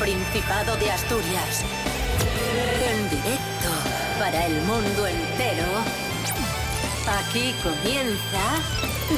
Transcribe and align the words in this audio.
Principado 0.00 0.76
de 0.78 0.90
Asturias. 0.90 1.62
En 2.90 3.10
directo 3.10 3.68
para 4.18 4.46
el 4.46 4.54
mundo 4.62 5.06
entero. 5.06 5.66
Aquí 7.06 7.54
comienza 7.62 8.40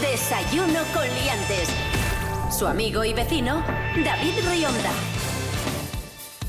Desayuno 0.01 0.81
con 0.93 1.05
Liantes. 1.05 1.69
Su 2.51 2.67
amigo 2.67 3.05
y 3.05 3.13
vecino, 3.13 3.65
David 4.05 4.35
Rionda. 4.51 4.91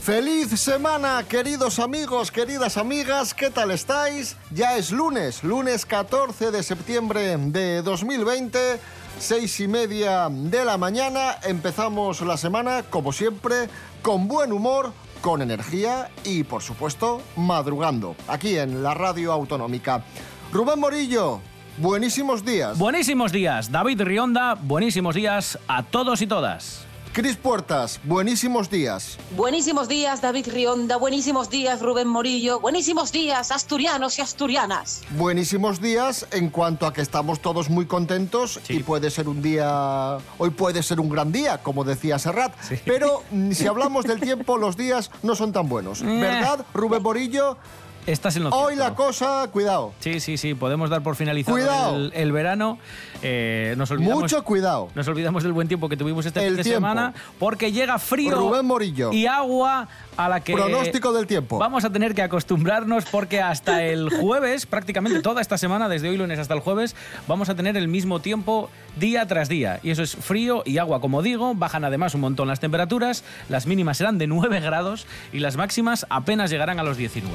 Feliz 0.02 0.60
semana, 0.60 1.24
queridos 1.30 1.78
amigos, 1.78 2.32
queridas 2.32 2.78
amigas, 2.78 3.36
¿qué 3.36 3.52
tal 3.52 3.70
estáis? 3.70 4.36
Ya 4.52 4.78
es 4.78 4.92
lunes, 4.92 5.44
lunes 5.44 5.86
14 5.86 6.50
de 6.50 6.64
septiembre 6.64 7.38
de 7.38 7.84
2020, 7.84 8.80
seis 9.20 9.60
y 9.60 9.68
media 9.68 10.28
de 10.30 10.66
la 10.66 10.78
mañana. 10.78 11.38
Empezamos 11.44 12.22
la 12.22 12.38
semana, 12.38 12.84
como 12.90 13.12
siempre, 13.12 13.70
con 14.02 14.28
buen 14.28 14.52
humor, 14.52 14.94
con 15.22 15.42
energía 15.42 16.10
y, 16.24 16.44
por 16.44 16.62
supuesto, 16.62 17.22
madrugando, 17.36 18.16
aquí 18.28 18.58
en 18.58 18.84
la 18.84 18.94
radio 18.94 19.32
autonómica. 19.32 20.04
Rubén 20.52 20.80
Morillo, 20.80 21.40
buenísimos 21.78 22.44
días. 22.46 22.78
Buenísimos 22.78 23.32
días, 23.32 23.72
David 23.72 24.02
Rionda, 24.02 24.56
buenísimos 24.56 25.16
días 25.16 25.58
a 25.68 25.84
todos 25.84 26.22
y 26.22 26.28
todas. 26.28 26.86
Cris 27.14 27.36
Puertas, 27.38 28.00
buenísimos 28.06 28.72
días. 28.72 29.20
Buenísimos 29.38 29.88
días, 29.88 30.20
David 30.20 30.48
Rionda. 30.52 30.98
Buenísimos 30.98 31.48
días, 31.52 31.80
Rubén 31.80 32.08
Morillo. 32.08 32.60
Buenísimos 32.60 33.12
días, 33.12 33.52
asturianos 33.52 34.18
y 34.18 34.24
asturianas. 34.24 35.04
Buenísimos 35.12 35.80
días 35.80 36.26
en 36.32 36.50
cuanto 36.50 36.88
a 36.88 36.94
que 36.94 37.02
estamos 37.02 37.40
todos 37.40 37.70
muy 37.70 37.86
contentos 37.86 38.60
y 38.68 38.82
puede 38.82 39.12
ser 39.12 39.30
un 39.30 39.44
día, 39.44 40.18
hoy 40.40 40.50
puede 40.50 40.82
ser 40.82 41.00
un 41.00 41.10
gran 41.10 41.32
día, 41.32 41.60
como 41.60 41.84
decía 41.84 42.18
Serrat, 42.18 42.52
pero 42.84 43.22
mm, 43.30 43.52
si 43.52 43.68
hablamos 43.68 44.06
del 44.06 44.20
tiempo, 44.20 44.58
los 44.58 44.76
días 44.76 45.12
no 45.22 45.36
son 45.36 45.52
tan 45.52 45.70
buenos. 45.70 46.02
¿Verdad, 46.04 46.66
Rubén 46.74 47.04
Morillo? 47.04 47.58
Estás 48.06 48.36
en 48.36 48.44
lo 48.44 48.50
Hoy 48.50 48.74
cierto. 48.76 48.90
la 48.90 48.96
cosa, 48.96 49.48
cuidado, 49.52 49.94
Sí, 50.00 50.20
sí, 50.20 50.36
sí, 50.38 50.54
podemos 50.56 50.90
dar 50.90 51.02
por 51.04 51.16
finalizado 51.16 51.56
Cuidado. 51.56 51.96
el, 51.96 52.12
el 52.14 52.32
verano. 52.34 52.78
Eh, 53.22 53.76
nos 53.78 53.90
olvidamos, 53.92 54.24
mucho 54.24 54.44
cuidado. 54.44 54.90
Nos 54.94 55.08
olvidamos 55.08 55.44
del 55.44 55.54
buen 55.54 55.70
tiempo 55.70 55.88
que 55.88 55.96
tuvimos 55.96 56.26
este 56.26 56.42
El 56.42 56.48
fin 56.48 56.58
de 56.58 56.64
tiempo. 56.64 56.80
semana 56.82 57.14
porque 57.40 57.72
llega 57.72 57.98
frío 58.00 58.36
Rubén 58.36 58.66
Morillo. 58.66 59.14
y 59.14 59.26
agua 59.26 59.88
a 60.18 60.28
la 60.28 60.42
que 60.42 60.52
Pronóstico 60.54 61.14
del 61.14 61.28
tiempo. 61.28 61.58
vamos 61.60 61.86
a 61.86 61.92
tener 61.92 62.14
que 62.14 62.22
acostumbrarnos 62.22 63.06
porque 63.06 63.42
hasta 63.42 63.84
el 63.84 64.10
jueves, 64.20 64.66
prácticamente 64.66 65.22
toda 65.22 65.40
esta 65.42 65.58
semana, 65.58 65.88
desde 65.88 66.10
hoy 66.10 66.18
lunes 66.18 66.40
hasta 66.40 66.54
el 66.56 66.60
jueves, 66.60 66.98
vamos 67.28 67.48
a 67.48 67.56
tener 67.56 67.78
el 67.78 67.88
mismo 67.88 68.20
tiempo 68.20 68.70
día 68.98 69.26
tras 69.28 69.48
día. 69.48 69.80
Y 69.82 69.92
eso 69.92 70.04
es 70.04 70.16
frío 70.18 70.62
y 70.66 70.78
agua, 70.78 71.00
como 71.00 71.22
digo. 71.22 71.56
Bajan 71.56 71.86
además 71.86 72.16
un 72.16 72.22
montón 72.22 72.50
las 72.50 72.60
temperaturas. 72.60 73.24
Las 73.48 73.66
mínimas 73.66 73.98
serán 73.98 74.18
de 74.18 74.28
9 74.28 74.60
grados 74.60 75.08
y 75.32 75.40
las 75.40 75.56
máximas 75.56 76.06
apenas 76.10 76.50
llegarán 76.52 76.80
a 76.80 76.84
los 76.84 76.98
19. 76.98 77.34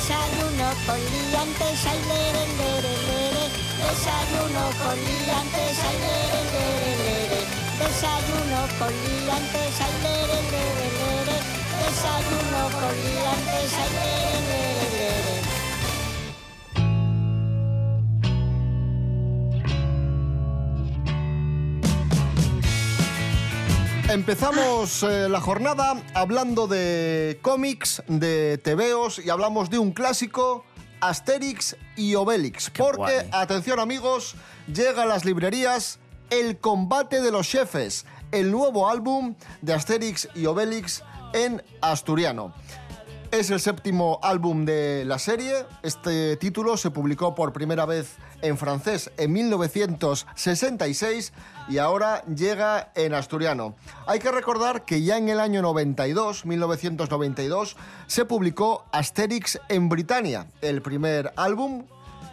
Desayuno 0.00 0.68
con 0.86 0.96
liantes, 0.96 1.84
ay, 1.84 2.00
lere, 2.08 2.46
lere, 2.56 2.92
lere. 3.06 3.44
Desayuno 3.84 4.64
con 4.80 4.96
liantes, 4.96 5.78
ay, 5.88 5.96
lere, 6.00 6.40
lere, 6.54 6.92
lere. 7.04 7.40
Desayuno 7.78 8.60
con 8.78 8.92
liantes, 9.04 9.80
ay, 9.84 9.94
lere, 10.02 10.40
lere, 10.52 10.86
lere. 11.00 11.36
Desayuno 11.84 12.62
con 12.80 12.94
liantes, 12.96 13.72
ay, 13.76 13.90
lere, 14.00 14.29
Empezamos 24.10 25.04
eh, 25.04 25.28
la 25.28 25.40
jornada 25.40 26.02
hablando 26.14 26.66
de 26.66 27.38
cómics, 27.42 28.02
de 28.08 28.58
tebeos 28.58 29.20
y 29.24 29.30
hablamos 29.30 29.70
de 29.70 29.78
un 29.78 29.92
clásico, 29.92 30.64
Asterix 31.00 31.76
y 31.94 32.16
Obelix. 32.16 32.70
porque, 32.70 32.96
guay. 32.96 33.28
atención 33.30 33.78
amigos, 33.78 34.34
llega 34.66 35.04
a 35.04 35.06
las 35.06 35.24
librerías 35.24 36.00
El 36.28 36.58
combate 36.58 37.20
de 37.22 37.30
los 37.30 37.48
jefes, 37.48 38.04
el 38.32 38.50
nuevo 38.50 38.90
álbum 38.90 39.36
de 39.62 39.74
Asterix 39.74 40.28
y 40.34 40.46
Obelix 40.46 41.04
en 41.32 41.62
asturiano. 41.80 42.52
Es 43.32 43.48
el 43.50 43.60
séptimo 43.60 44.18
álbum 44.24 44.64
de 44.64 45.04
la 45.04 45.20
serie. 45.20 45.64
Este 45.84 46.36
título 46.36 46.76
se 46.76 46.90
publicó 46.90 47.36
por 47.36 47.52
primera 47.52 47.86
vez 47.86 48.16
en 48.42 48.58
francés 48.58 49.12
en 49.18 49.32
1966 49.32 51.32
y 51.68 51.78
ahora 51.78 52.24
llega 52.24 52.90
en 52.96 53.14
asturiano. 53.14 53.76
Hay 54.08 54.18
que 54.18 54.32
recordar 54.32 54.84
que 54.84 55.02
ya 55.02 55.16
en 55.16 55.28
el 55.28 55.38
año 55.38 55.62
92, 55.62 56.44
1992, 56.44 57.76
se 58.08 58.24
publicó 58.24 58.84
Asterix 58.90 59.60
en 59.68 59.88
Britania, 59.88 60.48
el 60.60 60.82
primer 60.82 61.32
álbum 61.36 61.84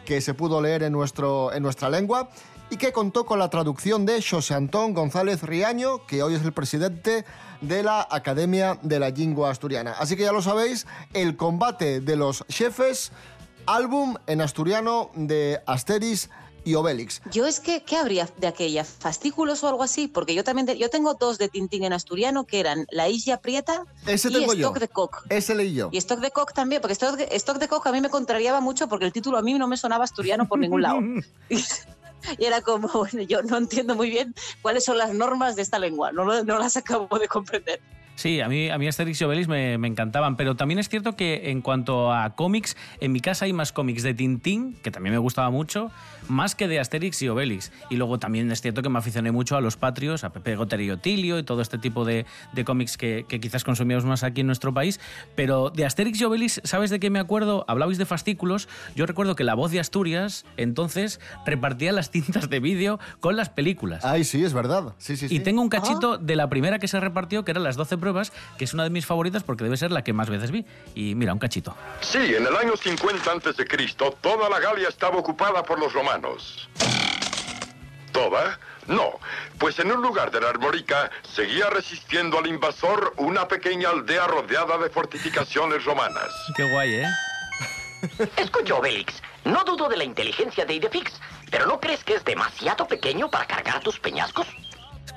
que 0.03 0.19
se 0.19 0.33
pudo 0.33 0.61
leer 0.61 0.81
en, 0.81 0.93
nuestro, 0.93 1.53
en 1.53 1.61
nuestra 1.61 1.91
lengua 1.91 2.31
y 2.69 2.77
que 2.77 2.91
contó 2.91 3.25
con 3.25 3.39
la 3.39 3.49
traducción 3.49 4.05
de 4.05 4.21
José 4.21 4.53
Antón 4.53 4.93
González 4.93 5.41
Riaño, 5.43 6.05
que 6.05 6.21
hoy 6.23 6.35
es 6.35 6.43
el 6.43 6.51
presidente 6.53 7.23
de 7.61 7.83
la 7.83 8.05
Academia 8.09 8.77
de 8.81 8.99
la 8.99 9.09
Lingua 9.09 9.51
Asturiana. 9.51 9.93
Así 9.97 10.15
que 10.17 10.23
ya 10.23 10.31
lo 10.31 10.41
sabéis, 10.41 10.85
el 11.13 11.37
combate 11.37 12.01
de 12.01 12.15
los 12.17 12.43
jefes, 12.49 13.11
álbum 13.65 14.15
en 14.27 14.41
asturiano 14.41 15.11
de 15.15 15.61
Asterix 15.65 16.29
y 16.65 16.75
Obelix. 16.75 17.21
Yo 17.31 17.47
es 17.47 17.61
que, 17.61 17.83
¿qué 17.83 17.95
habría 17.95 18.27
de 18.37 18.47
aquella? 18.47 18.83
¿Fascículos 18.83 19.63
o 19.63 19.69
algo 19.69 19.83
así? 19.83 20.09
Porque 20.09 20.35
yo 20.35 20.43
también, 20.43 20.65
te- 20.67 20.77
yo 20.77 20.89
tengo 20.89 21.13
dos 21.13 21.37
de 21.37 21.47
Tintín 21.47 21.85
en 21.85 21.93
asturiano 21.93 22.43
que 22.45 22.59
eran 22.59 22.85
La 22.91 23.07
Isla 23.07 23.39
Prieta 23.39 23.85
Ese 24.05 24.27
y 24.27 24.33
tengo 24.33 24.53
yo. 24.53 24.67
Stock 24.67 24.79
de 24.79 24.89
Cock. 24.89 25.25
Ese 25.29 25.55
leí 25.55 25.73
yo. 25.73 25.87
Y 25.93 25.97
Stock 25.97 26.19
de 26.19 26.31
Cock 26.31 26.51
también, 26.53 26.81
porque 26.81 26.91
Stock 26.91 27.15
de, 27.15 27.29
Stock 27.37 27.57
de 27.59 27.69
Cock 27.69 27.87
a 27.87 27.93
mí 27.93 28.01
me 28.01 28.09
contrariaba 28.09 28.59
mucho 28.59 28.89
porque 28.89 29.05
el 29.05 29.13
título 29.13 29.37
a 29.37 29.41
mí 29.41 29.53
no 29.53 29.69
me 29.69 29.77
sonaba 29.77 30.03
asturiano 30.03 30.45
por 30.49 30.59
ningún 30.59 30.81
lado. 30.81 30.99
Y, 32.37 32.45
era 32.45 32.61
como, 32.61 32.87
bueno, 32.87 33.21
yo 33.21 33.41
no 33.43 33.57
entiendo 33.57 33.95
muy 33.95 34.09
bien 34.09 34.33
cuáles 34.61 34.85
son 34.85 34.97
las 34.97 35.13
normas 35.13 35.55
de 35.55 35.61
esta 35.61 35.79
lengua, 35.79 36.11
no, 36.11 36.43
no 36.43 36.59
las 36.59 36.77
acabo 36.77 37.19
de 37.19 37.27
comprender. 37.27 37.79
Sí, 38.17 38.41
a 38.41 38.49
mí, 38.49 38.69
a 38.71 38.79
mí 38.79 38.87
Asterix 38.87 39.21
y 39.21 39.25
Obelix 39.25 39.47
me, 39.47 39.77
me 39.77 39.87
encantaban, 39.87 40.37
pero 40.37 40.55
también 40.55 40.79
es 40.79 40.89
cierto 40.89 41.15
que 41.15 41.51
en 41.51 41.61
cuanto 41.61 42.11
a 42.11 42.33
cómics, 42.33 42.75
en 42.99 43.11
mi 43.11 43.19
casa 43.19 43.45
hay 43.45 43.53
más 43.53 43.71
cómics 43.71 44.01
de 44.01 44.15
Tintín, 44.15 44.75
que 44.81 44.89
también 44.89 45.13
me 45.13 45.19
gustaba 45.19 45.51
mucho, 45.51 45.91
más 46.27 46.55
que 46.55 46.67
de 46.67 46.79
Asterix 46.79 47.21
y 47.21 47.29
Obelix. 47.29 47.71
Y 47.91 47.95
luego 47.95 48.17
también 48.17 48.51
es 48.51 48.61
cierto 48.61 48.81
que 48.81 48.89
me 48.89 48.97
aficioné 48.97 49.31
mucho 49.31 49.55
a 49.55 49.61
los 49.61 49.77
patrios, 49.77 50.23
a 50.23 50.31
Pepe 50.31 50.55
Gotter 50.55 50.81
y 50.81 50.89
Otilio 50.89 51.37
y 51.37 51.43
todo 51.43 51.61
este 51.61 51.77
tipo 51.77 52.05
de, 52.05 52.25
de 52.53 52.65
cómics 52.65 52.97
que, 52.97 53.25
que 53.29 53.39
quizás 53.39 53.63
consumíamos 53.63 54.05
más 54.05 54.23
aquí 54.23 54.41
en 54.41 54.47
nuestro 54.47 54.73
país. 54.73 54.99
Pero 55.35 55.69
de 55.69 55.85
Asterix 55.85 56.19
y 56.19 56.23
Obelix, 56.23 56.59
¿sabes 56.63 56.89
de 56.89 56.99
qué 56.99 57.11
me 57.11 57.19
acuerdo? 57.19 57.65
Hablabais 57.67 57.99
de 57.99 58.07
fascículos. 58.07 58.67
Yo 58.95 59.05
recuerdo 59.05 59.35
que 59.35 59.43
la 59.43 59.53
voz 59.53 59.69
de 59.69 59.79
Asturias 59.79 60.43
entonces 60.57 61.19
repartía 61.45 61.91
las 61.91 62.09
cintas 62.09 62.49
de 62.49 62.59
vídeo 62.59 62.99
con 63.19 63.35
las 63.35 63.49
películas. 63.49 64.03
Ay, 64.03 64.23
sí, 64.23 64.43
es 64.43 64.53
verdad. 64.53 64.95
Sí, 64.97 65.17
sí, 65.17 65.29
sí. 65.29 65.35
Y 65.35 65.39
tengo 65.41 65.61
un 65.61 65.69
cachito 65.69 66.17
de 66.17 66.35
la 66.35 66.49
primera 66.49 66.79
que 66.79 66.87
se 66.87 66.99
repartió, 66.99 67.45
que 67.45 67.51
eran 67.51 67.63
las 67.63 67.75
12 67.75 67.97
pruebas, 68.07 68.31
que 68.57 68.63
es 68.63 68.73
una 68.73 68.83
de 68.83 68.89
mis 68.89 69.05
favoritas 69.05 69.43
porque 69.43 69.65
debe 69.65 69.75
ser 69.75 69.91
la 69.91 70.01
que 70.03 70.13
más 70.13 70.29
veces 70.29 70.51
vi. 70.51 70.65
Y 70.95 71.15
mira, 71.15 71.33
un 71.33 71.39
cachito. 71.39 71.75
Sí, 71.99 72.35
en 72.35 72.45
el 72.45 72.55
año 72.55 72.77
50 72.77 73.31
antes 73.31 73.57
de 73.57 73.67
Cristo, 73.67 74.17
toda 74.21 74.49
la 74.49 74.59
Galia 74.59 74.87
estaba 74.87 75.17
ocupada 75.17 75.63
por 75.63 75.77
los 75.77 75.91
romanos. 75.91 76.69
¿Toda? 78.13 78.59
No, 78.87 79.19
pues 79.59 79.77
en 79.79 79.91
un 79.91 80.01
lugar 80.01 80.31
de 80.31 80.39
la 80.39 80.49
Armórica 80.49 81.11
seguía 81.35 81.69
resistiendo 81.69 82.39
al 82.39 82.47
invasor 82.47 83.13
una 83.17 83.47
pequeña 83.47 83.89
aldea 83.89 84.25
rodeada 84.27 84.77
de 84.77 84.89
fortificaciones 84.89 85.83
romanas. 85.83 86.29
Qué 86.55 86.63
guay, 86.71 86.93
¿eh? 86.93 87.07
Escucha, 88.37 88.75
Obelix, 88.75 89.21
no 89.43 89.63
dudo 89.65 89.89
de 89.89 89.97
la 89.97 90.05
inteligencia 90.05 90.65
de 90.65 90.75
Idefix, 90.75 91.11
pero 91.51 91.65
¿no 91.65 91.79
crees 91.81 92.03
que 92.05 92.15
es 92.15 92.23
demasiado 92.23 92.87
pequeño 92.87 93.29
para 93.29 93.45
cargar 93.45 93.81
tus 93.81 93.99
peñascos? 93.99 94.47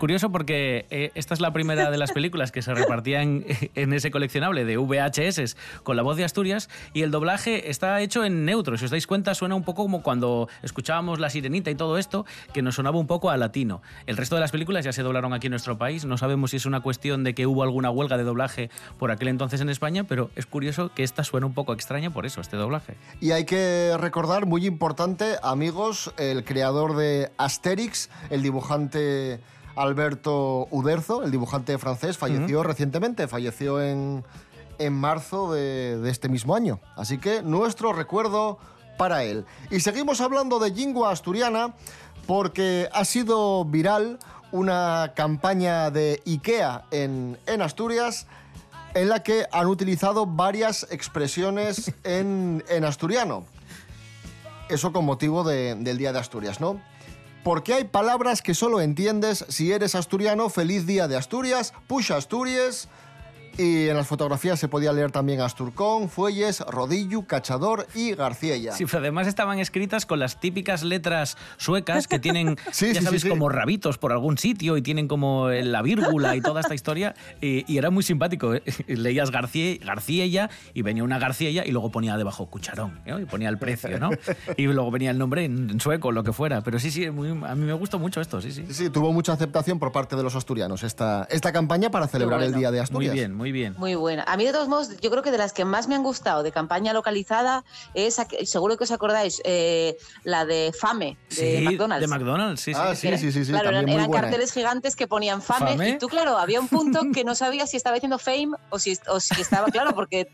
Curioso 0.00 0.32
porque 0.32 0.86
eh, 0.88 1.10
esta 1.14 1.34
es 1.34 1.40
la 1.40 1.52
primera 1.52 1.90
de 1.90 1.98
las 1.98 2.12
películas 2.12 2.52
que 2.52 2.62
se 2.62 2.72
repartían 2.72 3.44
en 3.74 3.92
ese 3.92 4.10
coleccionable 4.10 4.64
de 4.64 4.78
VHS 4.78 5.58
con 5.82 5.94
la 5.94 6.02
voz 6.02 6.16
de 6.16 6.24
Asturias 6.24 6.70
y 6.94 7.02
el 7.02 7.10
doblaje 7.10 7.68
está 7.68 8.00
hecho 8.00 8.24
en 8.24 8.46
neutro. 8.46 8.78
Si 8.78 8.86
os 8.86 8.90
dais 8.90 9.06
cuenta, 9.06 9.34
suena 9.34 9.56
un 9.56 9.62
poco 9.62 9.82
como 9.82 10.02
cuando 10.02 10.48
escuchábamos 10.62 11.20
La 11.20 11.28
Sirenita 11.28 11.70
y 11.70 11.74
todo 11.74 11.98
esto, 11.98 12.24
que 12.54 12.62
nos 12.62 12.76
sonaba 12.76 12.98
un 12.98 13.06
poco 13.06 13.28
a 13.28 13.36
latino. 13.36 13.82
El 14.06 14.16
resto 14.16 14.36
de 14.36 14.40
las 14.40 14.52
películas 14.52 14.86
ya 14.86 14.94
se 14.94 15.02
doblaron 15.02 15.34
aquí 15.34 15.48
en 15.48 15.50
nuestro 15.50 15.76
país. 15.76 16.06
No 16.06 16.16
sabemos 16.16 16.52
si 16.52 16.56
es 16.56 16.64
una 16.64 16.80
cuestión 16.80 17.22
de 17.22 17.34
que 17.34 17.46
hubo 17.46 17.62
alguna 17.62 17.90
huelga 17.90 18.16
de 18.16 18.24
doblaje 18.24 18.70
por 18.98 19.10
aquel 19.10 19.28
entonces 19.28 19.60
en 19.60 19.68
España, 19.68 20.04
pero 20.04 20.30
es 20.34 20.46
curioso 20.46 20.94
que 20.94 21.02
esta 21.02 21.24
suena 21.24 21.46
un 21.46 21.52
poco 21.52 21.74
extraña 21.74 22.10
por 22.10 22.24
eso, 22.24 22.40
este 22.40 22.56
doblaje. 22.56 22.94
Y 23.20 23.32
hay 23.32 23.44
que 23.44 23.94
recordar, 23.98 24.46
muy 24.46 24.64
importante, 24.64 25.36
amigos, 25.42 26.14
el 26.16 26.42
creador 26.42 26.96
de 26.96 27.30
Asterix, 27.36 28.08
el 28.30 28.42
dibujante 28.42 29.40
Alberto 29.76 30.66
Uderzo, 30.70 31.22
el 31.22 31.30
dibujante 31.30 31.76
francés, 31.78 32.18
falleció 32.18 32.62
recientemente, 32.62 33.28
falleció 33.28 33.80
en, 33.82 34.24
en 34.78 34.92
marzo 34.92 35.52
de, 35.52 35.98
de 35.98 36.10
este 36.10 36.28
mismo 36.28 36.54
año. 36.54 36.80
Así 36.96 37.18
que 37.18 37.42
nuestro 37.42 37.92
recuerdo 37.92 38.58
para 38.98 39.24
él. 39.24 39.44
Y 39.70 39.80
seguimos 39.80 40.20
hablando 40.20 40.58
de 40.58 40.70
lingua 40.70 41.10
asturiana 41.10 41.74
porque 42.26 42.88
ha 42.92 43.04
sido 43.04 43.64
viral 43.64 44.18
una 44.52 45.12
campaña 45.14 45.90
de 45.90 46.20
IKEA 46.26 46.84
en, 46.90 47.38
en 47.46 47.62
Asturias 47.62 48.26
en 48.94 49.08
la 49.08 49.22
que 49.22 49.46
han 49.52 49.68
utilizado 49.68 50.26
varias 50.26 50.86
expresiones 50.90 51.92
en, 52.04 52.62
en 52.68 52.84
asturiano. 52.84 53.44
Eso 54.68 54.92
con 54.92 55.04
motivo 55.04 55.44
de- 55.44 55.74
del 55.76 55.96
Día 55.98 56.12
de 56.12 56.18
Asturias, 56.18 56.60
¿no? 56.60 56.80
Porque 57.42 57.72
hay 57.74 57.84
palabras 57.84 58.42
que 58.42 58.54
solo 58.54 58.80
entiendes 58.80 59.44
si 59.48 59.72
eres 59.72 59.94
asturiano. 59.94 60.50
Feliz 60.50 60.86
Día 60.86 61.08
de 61.08 61.16
Asturias, 61.16 61.72
Push 61.86 62.12
Asturias. 62.12 62.88
Y 63.58 63.88
en 63.88 63.96
las 63.96 64.06
fotografías 64.06 64.58
se 64.58 64.68
podía 64.68 64.92
leer 64.92 65.10
también 65.10 65.40
Asturcón, 65.40 66.08
Fuelles, 66.08 66.60
Rodillo, 66.60 67.26
Cachador 67.26 67.86
y 67.94 68.14
Garciella. 68.14 68.72
Sí, 68.72 68.86
pero 68.86 68.98
además 68.98 69.26
estaban 69.26 69.58
escritas 69.58 70.06
con 70.06 70.18
las 70.18 70.40
típicas 70.40 70.82
letras 70.82 71.36
suecas 71.58 72.08
que 72.08 72.18
tienen, 72.18 72.56
Sí, 72.72 72.92
ya 72.92 73.02
sí, 73.02 73.18
sí. 73.18 73.28
como 73.28 73.48
rabitos 73.48 73.98
por 73.98 74.12
algún 74.12 74.38
sitio 74.38 74.76
y 74.76 74.82
tienen 74.82 75.08
como 75.08 75.48
la 75.50 75.82
vírgula 75.82 76.36
y 76.36 76.40
toda 76.40 76.60
esta 76.60 76.74
historia. 76.74 77.14
Y, 77.40 77.70
y 77.72 77.78
era 77.78 77.90
muy 77.90 78.02
simpático. 78.02 78.54
¿eh? 78.54 78.62
Leías 78.86 79.30
García, 79.30 79.76
Garciella 79.84 80.48
y 80.72 80.82
venía 80.82 81.04
una 81.04 81.18
Garciella 81.18 81.64
y 81.66 81.70
luego 81.72 81.90
ponía 81.90 82.16
debajo 82.16 82.46
cucharón 82.46 83.00
¿no? 83.06 83.18
y 83.20 83.24
ponía 83.26 83.48
el 83.48 83.58
precio, 83.58 83.98
¿no? 83.98 84.10
Y 84.56 84.66
luego 84.66 84.90
venía 84.90 85.10
el 85.10 85.18
nombre 85.18 85.44
en, 85.44 85.80
sueco, 85.80 86.12
lo 86.12 86.22
que 86.24 86.32
fuera. 86.32 86.62
Pero 86.62 86.78
sí, 86.78 86.90
sí, 86.90 87.10
muy- 87.10 87.30
a 87.30 87.54
mí 87.54 87.64
me 87.66 87.72
gustó 87.74 87.98
mucho 87.98 88.20
esto, 88.20 88.40
sí, 88.40 88.52
sí. 88.52 88.64
Sí, 88.70 88.90
tuvo 88.90 89.12
mucha 89.12 89.32
aceptación 89.32 89.78
por 89.78 89.92
parte 89.92 90.16
de 90.16 90.22
los 90.22 90.34
asturianos 90.34 90.82
esta, 90.82 91.26
esta 91.30 91.52
campaña 91.52 91.90
para 91.90 92.06
celebrar 92.06 92.42
el. 92.42 92.50
Día 92.50 92.70
de 92.70 92.78
Muy 92.78 92.82
Asturias. 92.82 93.14
bien, 93.14 93.34
muy 93.40 93.52
bien. 93.52 93.74
Muy 93.78 93.94
buena. 93.94 94.22
A 94.28 94.36
mí, 94.36 94.44
de 94.44 94.52
todos 94.52 94.68
modos, 94.68 95.00
yo 95.00 95.10
creo 95.10 95.22
que 95.22 95.30
de 95.30 95.38
las 95.38 95.52
que 95.52 95.64
más 95.64 95.88
me 95.88 95.94
han 95.94 96.02
gustado 96.02 96.42
de 96.42 96.52
campaña 96.52 96.92
localizada 96.92 97.64
es, 97.94 98.20
seguro 98.44 98.76
que 98.76 98.84
os 98.84 98.90
acordáis, 98.92 99.40
eh, 99.44 99.96
la 100.24 100.44
de 100.44 100.72
Fame, 100.78 101.16
de 101.30 101.34
Sí, 101.58 101.64
McDonald's. 101.64 102.02
De 102.02 102.06
McDonald's, 102.16 102.60
sí, 102.60 102.72
Ah, 102.76 102.94
sí. 102.94 103.08
sí, 103.08 103.16
sí, 103.18 103.32
sí, 103.32 103.44
sí, 103.46 103.50
claro, 103.52 103.70
eran, 103.70 103.84
muy 103.86 103.94
eran 103.94 104.06
buena. 104.08 104.22
carteles 104.22 104.52
gigantes 104.52 104.94
que 104.94 105.08
ponían 105.08 105.40
fame, 105.42 105.70
Fame. 105.72 105.88
y 105.88 105.98
tú, 105.98 106.08
claro, 106.08 106.36
había 106.38 106.60
un 106.60 106.68
punto 106.68 107.00
que 107.14 107.24
no 107.24 107.34
sabías 107.34 107.70
si 107.70 107.76
estaba 107.78 107.94
diciendo 107.94 108.18
fame 108.18 108.50
o 108.68 108.78
si, 108.78 108.98
o 109.08 109.18
si 109.18 109.40
estaba 109.40 109.66
claro, 109.68 109.94
porque 109.94 110.28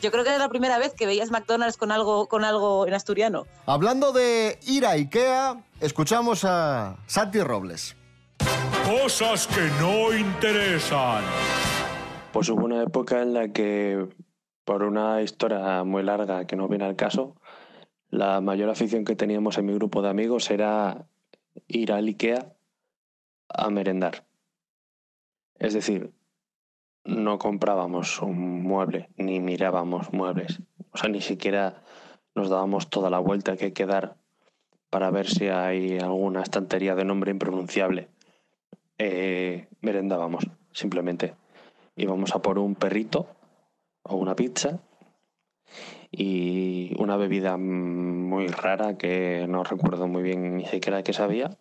yo 0.00 0.10
creo 0.10 0.22
que 0.24 0.30
era 0.30 0.38
la 0.38 0.48
primera 0.48 0.78
vez 0.78 0.94
que 0.94 1.04
veías 1.06 1.30
McDonald's 1.30 1.76
con 1.76 1.92
algo, 1.92 2.26
con 2.28 2.44
algo 2.44 2.86
en 2.86 2.94
asturiano. 2.94 3.46
Hablando 3.66 4.12
de 4.12 4.58
ir 4.66 4.86
a 4.86 4.90
IKEA, 4.92 5.56
escuchamos 5.80 6.44
a 6.44 6.96
Santi 7.06 7.40
Robles. 7.42 7.96
Cosas 8.86 9.46
que 9.46 9.60
no 9.80 10.12
interesan. 10.16 11.22
Pues 12.32 12.48
hubo 12.48 12.64
una 12.64 12.82
época 12.82 13.22
en 13.22 13.34
la 13.34 13.48
que, 13.48 14.06
por 14.64 14.84
una 14.84 15.20
historia 15.20 15.82
muy 15.82 16.04
larga 16.04 16.46
que 16.46 16.54
no 16.54 16.68
viene 16.68 16.84
al 16.84 16.94
caso, 16.94 17.34
la 18.08 18.40
mayor 18.40 18.70
afición 18.70 19.04
que 19.04 19.16
teníamos 19.16 19.58
en 19.58 19.66
mi 19.66 19.74
grupo 19.74 20.00
de 20.00 20.10
amigos 20.10 20.48
era 20.50 21.06
ir 21.66 21.90
al 21.90 22.06
IKEA 22.06 22.52
a 23.48 23.70
merendar. 23.70 24.24
Es 25.58 25.74
decir, 25.74 26.12
no 27.04 27.38
comprábamos 27.38 28.22
un 28.22 28.62
mueble, 28.62 29.08
ni 29.16 29.40
mirábamos 29.40 30.12
muebles. 30.12 30.60
O 30.92 30.98
sea, 30.98 31.10
ni 31.10 31.20
siquiera 31.20 31.82
nos 32.36 32.48
dábamos 32.48 32.90
toda 32.90 33.10
la 33.10 33.18
vuelta 33.18 33.56
que 33.56 33.66
hay 33.66 33.72
que 33.72 33.86
dar 33.86 34.14
para 34.88 35.10
ver 35.10 35.28
si 35.28 35.48
hay 35.48 35.98
alguna 35.98 36.42
estantería 36.42 36.94
de 36.94 37.04
nombre 37.04 37.32
impronunciable. 37.32 38.08
Eh, 38.98 39.66
merendábamos, 39.80 40.46
simplemente 40.72 41.34
íbamos 42.02 42.34
a 42.34 42.42
por 42.42 42.58
un 42.58 42.74
perrito 42.74 43.26
o 44.02 44.16
una 44.16 44.36
pizza 44.36 44.80
y 46.10 46.92
una 46.98 47.16
bebida 47.16 47.56
muy 47.56 48.48
rara 48.48 48.98
que 48.98 49.46
no 49.48 49.62
recuerdo 49.62 50.08
muy 50.08 50.22
bien 50.22 50.56
ni 50.56 50.66
siquiera 50.66 51.02
qué 51.02 51.12
sabía 51.12 51.58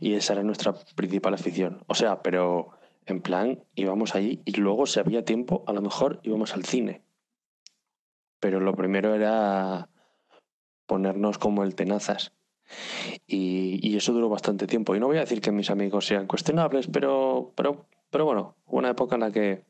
y 0.00 0.14
esa 0.14 0.34
era 0.34 0.42
nuestra 0.42 0.74
principal 0.94 1.34
afición. 1.34 1.82
O 1.86 1.94
sea, 1.94 2.22
pero 2.22 2.70
en 3.06 3.20
plan 3.20 3.64
íbamos 3.74 4.14
allí 4.14 4.40
y 4.44 4.52
luego 4.52 4.86
si 4.86 5.00
había 5.00 5.24
tiempo 5.24 5.64
a 5.66 5.72
lo 5.72 5.82
mejor 5.82 6.20
íbamos 6.22 6.54
al 6.54 6.64
cine. 6.64 7.02
Pero 8.40 8.60
lo 8.60 8.74
primero 8.74 9.14
era 9.14 9.88
ponernos 10.86 11.38
como 11.38 11.64
el 11.64 11.74
tenazas. 11.74 12.32
Y, 13.26 13.78
y 13.82 13.96
eso 13.96 14.12
duró 14.12 14.28
bastante 14.28 14.66
tiempo. 14.66 14.94
Y 14.94 15.00
no 15.00 15.06
voy 15.06 15.16
a 15.18 15.20
decir 15.20 15.40
que 15.40 15.52
mis 15.52 15.70
amigos 15.70 16.06
sean 16.06 16.26
cuestionables, 16.26 16.88
pero, 16.88 17.52
pero, 17.54 17.86
pero 18.10 18.24
bueno, 18.24 18.56
una 18.66 18.90
época 18.90 19.16
en 19.16 19.20
la 19.20 19.30
que 19.30 19.64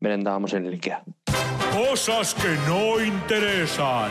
merendábamos 0.00 0.52
en 0.54 0.66
el 0.66 0.74
IKEA. 0.74 1.02
Cosas 1.72 2.34
que 2.34 2.56
no 2.66 3.00
interesan. 3.02 4.10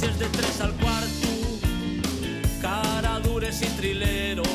Fantoches 0.00 0.18
de 0.18 0.26
tres 0.26 0.60
al 0.60 0.72
cuarto, 0.74 1.28
caradures 2.60 3.62
y 3.62 3.66
trileros, 3.76 4.46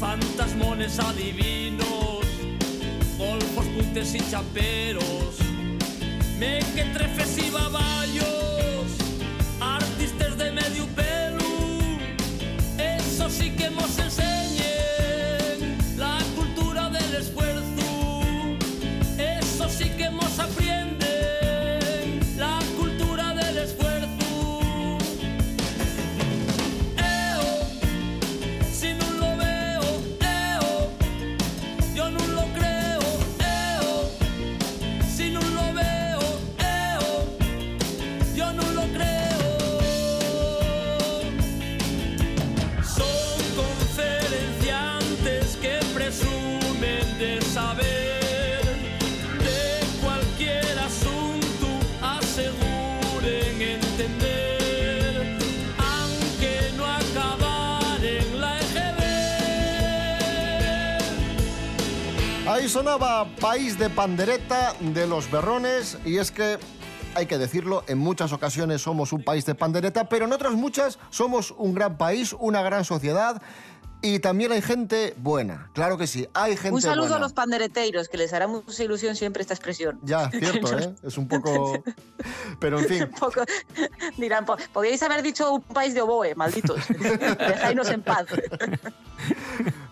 fantasmones 0.00 0.98
adivinos, 0.98 2.24
golfos, 3.16 3.66
puntes 3.66 4.14
y 4.14 4.30
chaperos, 4.30 5.38
mequetrefes 6.38 7.27
Ahí 62.58 62.68
sonaba 62.68 63.24
País 63.40 63.78
de 63.78 63.88
Pandereta 63.88 64.74
de 64.80 65.06
los 65.06 65.30
Berrones 65.30 65.96
y 66.04 66.16
es 66.16 66.32
que 66.32 66.58
hay 67.14 67.26
que 67.26 67.38
decirlo, 67.38 67.84
en 67.86 67.98
muchas 67.98 68.32
ocasiones 68.32 68.82
somos 68.82 69.12
un 69.12 69.22
país 69.22 69.46
de 69.46 69.54
pandereta, 69.54 70.08
pero 70.08 70.24
en 70.24 70.32
otras 70.32 70.54
muchas 70.54 70.98
somos 71.10 71.54
un 71.56 71.72
gran 71.72 71.96
país, 71.96 72.34
una 72.36 72.60
gran 72.62 72.84
sociedad 72.84 73.40
y 74.00 74.18
también 74.20 74.52
hay 74.52 74.62
gente 74.62 75.14
buena. 75.18 75.70
Claro 75.74 75.98
que 75.98 76.06
sí, 76.06 76.28
hay 76.34 76.56
gente 76.56 76.74
Un 76.76 76.80
saludo 76.82 77.00
buena. 77.08 77.16
a 77.16 77.18
los 77.20 77.32
pandereteiros, 77.32 78.08
que 78.08 78.16
les 78.16 78.32
hará 78.32 78.46
mucha 78.46 78.84
ilusión 78.84 79.16
siempre 79.16 79.42
esta 79.42 79.54
expresión. 79.54 79.98
Ya, 80.02 80.30
cierto, 80.30 80.78
¿eh? 80.78 80.94
Es 81.02 81.18
un 81.18 81.26
poco... 81.28 81.82
Pero 82.60 82.78
en 82.78 82.86
fin, 82.86 83.02
Un 83.04 83.10
poco- 83.10 83.42
dirán, 84.16 84.44
"Po- 84.46 84.56
podríais 84.72 85.02
haber 85.02 85.22
dicho 85.22 85.52
un 85.52 85.62
país 85.62 85.94
de 85.94 86.02
oboe, 86.02 86.34
malditos. 86.34 86.80
Dejadnos 86.88 87.88
en 87.90 88.02
paz. 88.02 88.26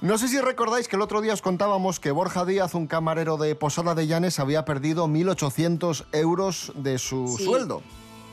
no 0.01 0.19
sé 0.19 0.29
si 0.29 0.41
recordáis 0.41 0.89
que 0.89 0.97
el 0.97 1.03
otro 1.03 1.21
día 1.21 1.33
os 1.33 1.43
contábamos 1.43 2.01
que 2.01 2.11
Borja 2.11 2.45
Díaz, 2.45 2.75
un 2.75 2.87
camarero 2.87 3.37
de 3.37 3.55
Posada 3.55 3.95
de 3.95 4.07
Llanes, 4.07 4.39
había 4.39 4.65
perdido 4.65 5.07
1.800 5.09 6.07
euros 6.13 6.73
de 6.77 6.99
su 6.99 7.35
Sí. 7.39 7.45
sueldo. 7.45 7.83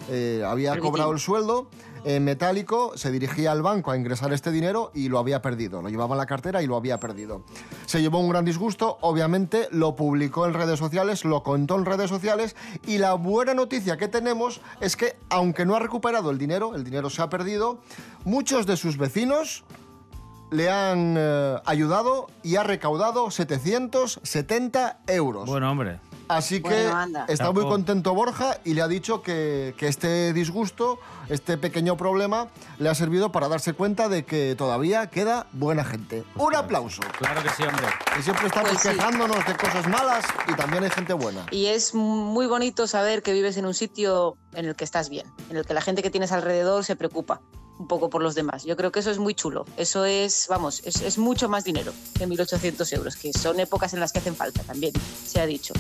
eh, 0.10 0.44
había 0.46 0.78
cobrado 0.80 1.14
el 1.14 1.20
sueldo 1.20 1.70
en 2.06 2.24
metálico, 2.24 2.94
se 2.96 3.12
dirigía 3.12 3.52
al 3.52 3.62
banco 3.62 3.92
a 3.92 3.98
ingresar 3.98 4.34
este 4.34 4.52
dinero 4.52 4.92
y 4.94 5.10
lo 5.10 5.20
había 5.20 5.42
perdido. 5.42 5.82
Lo 5.82 5.90
llevaba 5.90 6.16
en 6.16 6.20
la 6.20 6.26
cartera 6.26 6.62
y 6.62 6.68
lo 6.68 6.76
había 6.76 7.00
perdido. 7.00 7.44
Se 7.86 8.02
llevó 8.02 8.20
un 8.20 8.30
gran 8.30 8.46
disgusto, 8.46 8.98
obviamente 9.02 9.68
lo 9.72 9.96
publicó 9.96 10.46
en 10.46 10.54
redes 10.54 10.80
sociales, 10.80 11.26
lo 11.26 11.44
contó 11.44 11.76
en 11.76 11.86
redes 11.86 12.10
sociales 12.10 12.56
y 12.86 12.98
la 12.98 13.14
buena 13.14 13.54
noticia 13.54 13.98
que 13.98 14.08
tenemos 14.08 14.62
es 14.82 14.96
que 14.96 15.16
aunque 15.30 15.66
no 15.66 15.76
ha 15.76 15.80
recuperado 15.80 16.30
el 16.32 16.38
dinero, 16.38 16.76
el 16.76 16.84
dinero 16.84 17.10
se 17.10 17.22
ha 17.22 17.30
perdido, 17.30 17.80
muchos 18.26 18.66
de 18.66 18.78
sus 18.78 18.98
vecinos 18.98 19.64
le 20.52 20.70
han 20.70 21.16
eh, 21.18 21.56
ayudado 21.66 22.28
y 22.44 22.56
ha 22.58 22.64
recaudado 22.64 23.32
770 23.32 25.00
euros. 25.08 25.50
Bueno, 25.50 25.72
hombre. 25.72 26.00
Así 26.28 26.62
que 26.62 26.70
Bueno, 26.70 26.96
anda. 26.96 27.26
está 27.28 27.52
muy 27.52 27.64
contento 27.64 28.14
Borja 28.14 28.58
y 28.64 28.74
le 28.74 28.82
ha 28.82 28.88
dicho 28.88 29.22
que, 29.22 29.76
que 29.78 29.88
este 29.88 30.34
disgusto, 30.34 31.00
este 31.30 31.58
pequeño 31.58 31.98
problema, 31.98 32.48
le 32.80 32.90
ha 32.90 32.96
servido 32.96 33.32
para 33.32 33.48
darse 33.48 33.74
cuenta 33.74 34.10
de 34.10 34.26
que 34.26 34.56
todavía 34.58 35.08
queda 35.08 35.48
buena 35.52 35.84
gente. 35.84 36.24
Un 36.36 36.56
aplauso. 36.56 37.02
Claro 37.18 37.44
que 37.44 37.50
sí, 37.50 37.64
hombre. 37.64 37.86
Que 38.16 38.22
siempre 38.24 38.48
estamos 38.48 38.70
Pues 38.72 38.82
sí. 38.82 38.90
quejándonos 38.90 39.46
de 39.46 39.56
cosas 39.58 39.88
malas 39.88 40.26
y 40.48 40.54
también 40.54 40.84
hay 40.84 40.90
gente 40.90 41.14
buena. 41.14 41.46
Y 41.52 41.68
es 41.68 41.94
muy 41.94 42.48
bonito 42.48 42.88
saber 42.88 43.22
que 43.24 43.34
vives 43.34 43.58
en 43.58 43.66
un 43.66 43.74
sitio 43.74 44.38
en 44.54 44.66
el 44.66 44.76
que 44.76 44.84
estás 44.84 45.10
bien, 45.10 45.26
en 45.50 45.58
el 45.58 45.66
que 45.66 45.74
la 45.74 45.82
gente 45.82 46.02
que 46.02 46.10
tienes 46.10 46.32
alrededor 46.32 46.84
se 46.86 46.96
preocupa 46.96 47.42
un 47.84 47.88
poco 47.88 48.10
por 48.10 48.24
los 48.24 48.34
demás. 48.34 48.64
Yo 48.64 48.76
creo 48.78 48.92
que 48.92 49.02
eso 49.02 49.12
es 49.12 49.20
muy 49.20 49.36
chulo. 49.36 49.66
Eso 49.78 50.06
es, 50.06 50.48
vamos, 50.50 50.82
es, 50.86 51.02
es 51.02 51.18
mucho 51.18 51.50
más 51.50 51.64
dinero 51.66 51.94
que 52.18 52.28
1.800 52.28 52.96
euros, 52.96 53.16
que 53.18 53.34
son 53.34 53.60
épocas 53.60 53.94
en 53.94 54.00
las 54.00 54.12
que 54.12 54.20
hacen 54.20 54.36
falta 54.36 54.64
también, 54.64 54.94
se 55.26 55.42
ha 55.42 55.46
dicho. 55.46 55.74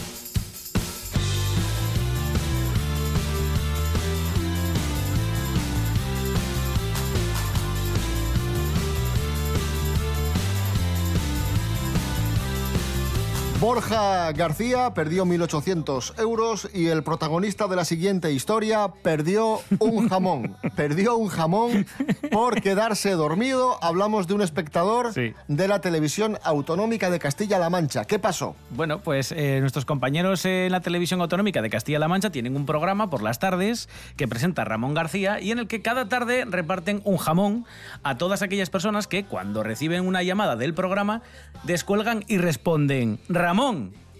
Borja 13.67 14.29
García 14.33 14.93
perdió 14.93 15.23
1.800 15.23 16.19
euros 16.19 16.67
y 16.73 16.87
el 16.87 17.01
protagonista 17.01 17.65
de 17.69 17.77
la 17.77 17.85
siguiente 17.85 18.29
historia 18.33 18.89
perdió 19.01 19.61
un 19.79 20.09
jamón. 20.09 20.57
perdió 20.75 21.15
un 21.15 21.29
jamón 21.29 21.85
por 22.29 22.61
quedarse 22.61 23.11
dormido. 23.11 23.81
Hablamos 23.81 24.27
de 24.27 24.33
un 24.33 24.41
espectador 24.41 25.13
Sí. 25.13 25.33
de 25.47 25.67
la 25.69 25.79
televisión 25.79 26.37
autonómica 26.43 27.09
de 27.09 27.19
Castilla-La 27.19 27.69
Mancha. 27.69 28.03
¿Qué 28.03 28.19
pasó? 28.19 28.57
Bueno, 28.71 28.99
pues 28.99 29.31
eh, 29.31 29.59
nuestros 29.61 29.85
compañeros 29.85 30.43
en 30.43 30.69
la 30.69 30.81
televisión 30.81 31.21
autonómica 31.21 31.61
de 31.61 31.69
Castilla-La 31.69 32.09
Mancha 32.09 32.31
tienen 32.31 32.57
un 32.57 32.65
programa 32.65 33.09
por 33.09 33.23
las 33.23 33.39
tardes 33.39 33.87
que 34.17 34.27
presenta 34.27 34.65
Ramón 34.65 34.93
García 34.93 35.39
y 35.39 35.51
en 35.51 35.59
el 35.59 35.67
que 35.69 35.81
cada 35.81 36.09
tarde 36.09 36.43
reparten 36.43 36.99
un 37.05 37.15
jamón 37.15 37.63
a 38.03 38.17
todas 38.17 38.41
aquellas 38.41 38.69
personas 38.69 39.07
que 39.07 39.23
cuando 39.23 39.63
reciben 39.63 40.05
una 40.05 40.21
llamada 40.21 40.57
del 40.57 40.73
programa 40.73 41.21
descuelgan 41.63 42.25
y 42.27 42.39
responden, 42.39 43.19
Ramón, 43.29 43.52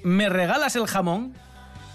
¿me 0.04 0.30
regalas 0.30 0.76
el 0.76 0.86
jamón? 0.88 1.34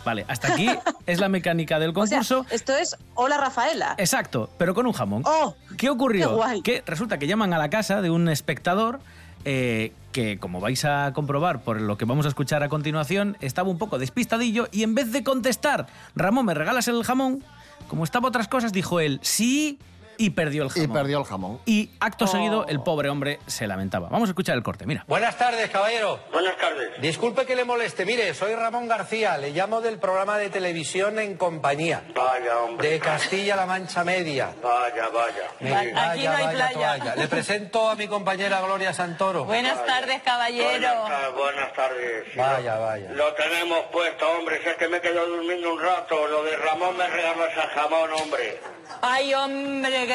Vale, 0.04 0.25
hasta 0.28 0.52
aquí 0.52 0.68
es 1.07 1.21
la 1.21 1.28
mecánica 1.28 1.78
del 1.78 1.90
O 1.95 2.07
sea, 2.07 2.18
concurso. 2.18 2.47
esto 2.50 2.75
es 2.76 2.97
Hola 3.14 3.37
Rafaela. 3.37 3.95
Exacto, 3.99 4.50
pero 4.59 4.75
con 4.75 4.87
un 4.87 4.92
jamón. 4.92 5.23
¡Oh! 5.26 5.54
¿Qué 5.76 5.90
ocurrió? 5.90 6.28
¡Qué 6.30 6.35
guay! 6.35 6.62
Que 6.62 6.83
resulta 6.87 7.18
que 7.18 7.26
llaman 7.26 7.52
a 7.52 7.59
la 7.59 7.68
casa 7.71 8.00
de 8.00 8.11
un 8.11 8.28
espectador 8.28 9.00
eh, 9.45 9.92
que, 10.12 10.38
como 10.38 10.61
vais 10.61 10.85
a 10.85 11.12
comprobar 11.12 11.61
por 11.61 11.80
lo 11.80 11.97
que 11.99 12.04
vamos 12.04 12.26
a 12.26 12.28
escuchar 12.30 12.62
a 12.62 12.68
continuación, 12.68 13.37
estaba 13.40 13.68
un 13.71 13.78
poco 13.78 13.99
despistadillo 13.99 14.68
y 14.73 14.83
en 14.83 14.95
vez 14.95 15.12
de 15.12 15.23
contestar, 15.23 15.87
Ramón, 16.16 16.47
¿me 16.47 16.54
regalas 16.54 16.88
el 16.88 17.02
jamón? 17.04 17.45
Como 17.88 18.04
estaba 18.04 18.28
otras 18.28 18.49
cosas, 18.49 18.73
dijo 18.73 19.00
él, 19.00 19.21
sí, 19.23 19.78
y 20.19 20.31
perdió 20.31 20.65
el 20.65 20.69
Y 20.75 20.81
jamón. 20.81 20.93
perdió 20.97 21.19
el 21.21 21.25
jamón. 21.25 21.61
Y 21.65 21.91
acto 22.01 22.25
Oh. 22.27 22.29
seguido, 22.29 22.67
el 22.67 22.81
pobre 22.83 23.09
hombre 23.09 23.39
se 23.47 23.67
lamentaba. 23.67 24.09
Vamos 24.11 24.29
a 24.29 24.33
escuchar 24.33 24.57
el 24.57 24.63
corte, 24.63 24.85
mira. 24.85 25.05
Buenas 25.07 25.39
tardes, 25.39 25.71
caballero. 25.71 26.21
Buenas 26.33 26.57
tardes. 26.59 27.01
Disculpe 27.01 27.47
que 27.47 27.57
le 27.57 27.65
moleste. 27.65 28.05
Mire, 28.05 28.35
soy 28.35 28.55
Ramón 28.55 28.89
García. 28.89 29.39
Le 29.39 29.51
llamo 29.53 29.81
del 29.81 29.99
programa 29.99 30.37
de 30.39 30.51
televisión 30.51 31.19
En 31.19 31.37
Compañía. 31.37 32.03
Vaya, 32.15 32.59
hombre. 32.59 32.91
De 32.91 32.99
Castilla-La 33.01 33.65
Mancha 33.67 34.05
Media. 34.05 34.51
Vaya, 34.63 35.09
vaya. 35.09 35.51
Mire, 35.61 35.75
Aquí 35.99 36.25
no 36.25 36.33
hay 36.33 36.45
vaya, 36.47 36.51
playa. 36.51 36.73
toalla. 36.99 37.17
Le 37.17 37.29
presento 37.29 37.89
a 37.89 37.95
mi 37.95 38.09
compañera 38.09 38.61
Gloria 38.61 38.93
Santoro. 38.93 39.45
Buenas 39.45 39.85
tardes, 39.87 40.21
caballero. 40.23 40.69
Buenas, 40.71 41.09
tar- 41.09 41.33
buenas 41.35 41.73
tardes. 41.73 42.37
Vaya, 42.37 42.75
lo- 42.77 42.81
vaya. 42.83 43.11
Lo 43.13 43.33
tenemos 43.35 43.79
puesto, 43.93 44.29
hombre. 44.33 44.61
Si 44.63 44.69
es 44.69 44.77
que 44.77 44.89
me 44.89 44.97
he 44.99 45.01
quedado 45.01 45.27
durmiendo 45.29 45.73
un 45.73 45.81
rato. 45.81 46.27
Lo 46.27 46.43
de 46.43 46.57
Ramón 46.57 46.97
me 46.97 47.07
regaló 47.07 47.47
ese 47.47 47.61
jamón, 47.61 48.11
hombre. 48.21 48.61
Ay, 49.00 49.33
hombre, 49.35 50.14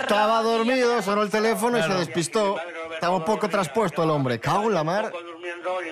Estaba 0.00 0.42
dormido, 0.42 1.02
sonó 1.02 1.22
el 1.22 1.30
teléfono 1.30 1.78
y 1.78 1.82
se 1.82 1.94
despistó. 1.94 2.56
Estaba 2.92 3.16
un 3.16 3.24
poco 3.24 3.48
traspuesto 3.48 4.02
el 4.02 4.10
hombre. 4.10 4.38
Cago 4.38 4.68
en 4.68 4.74
la 4.74 4.84
mar. 4.84 5.12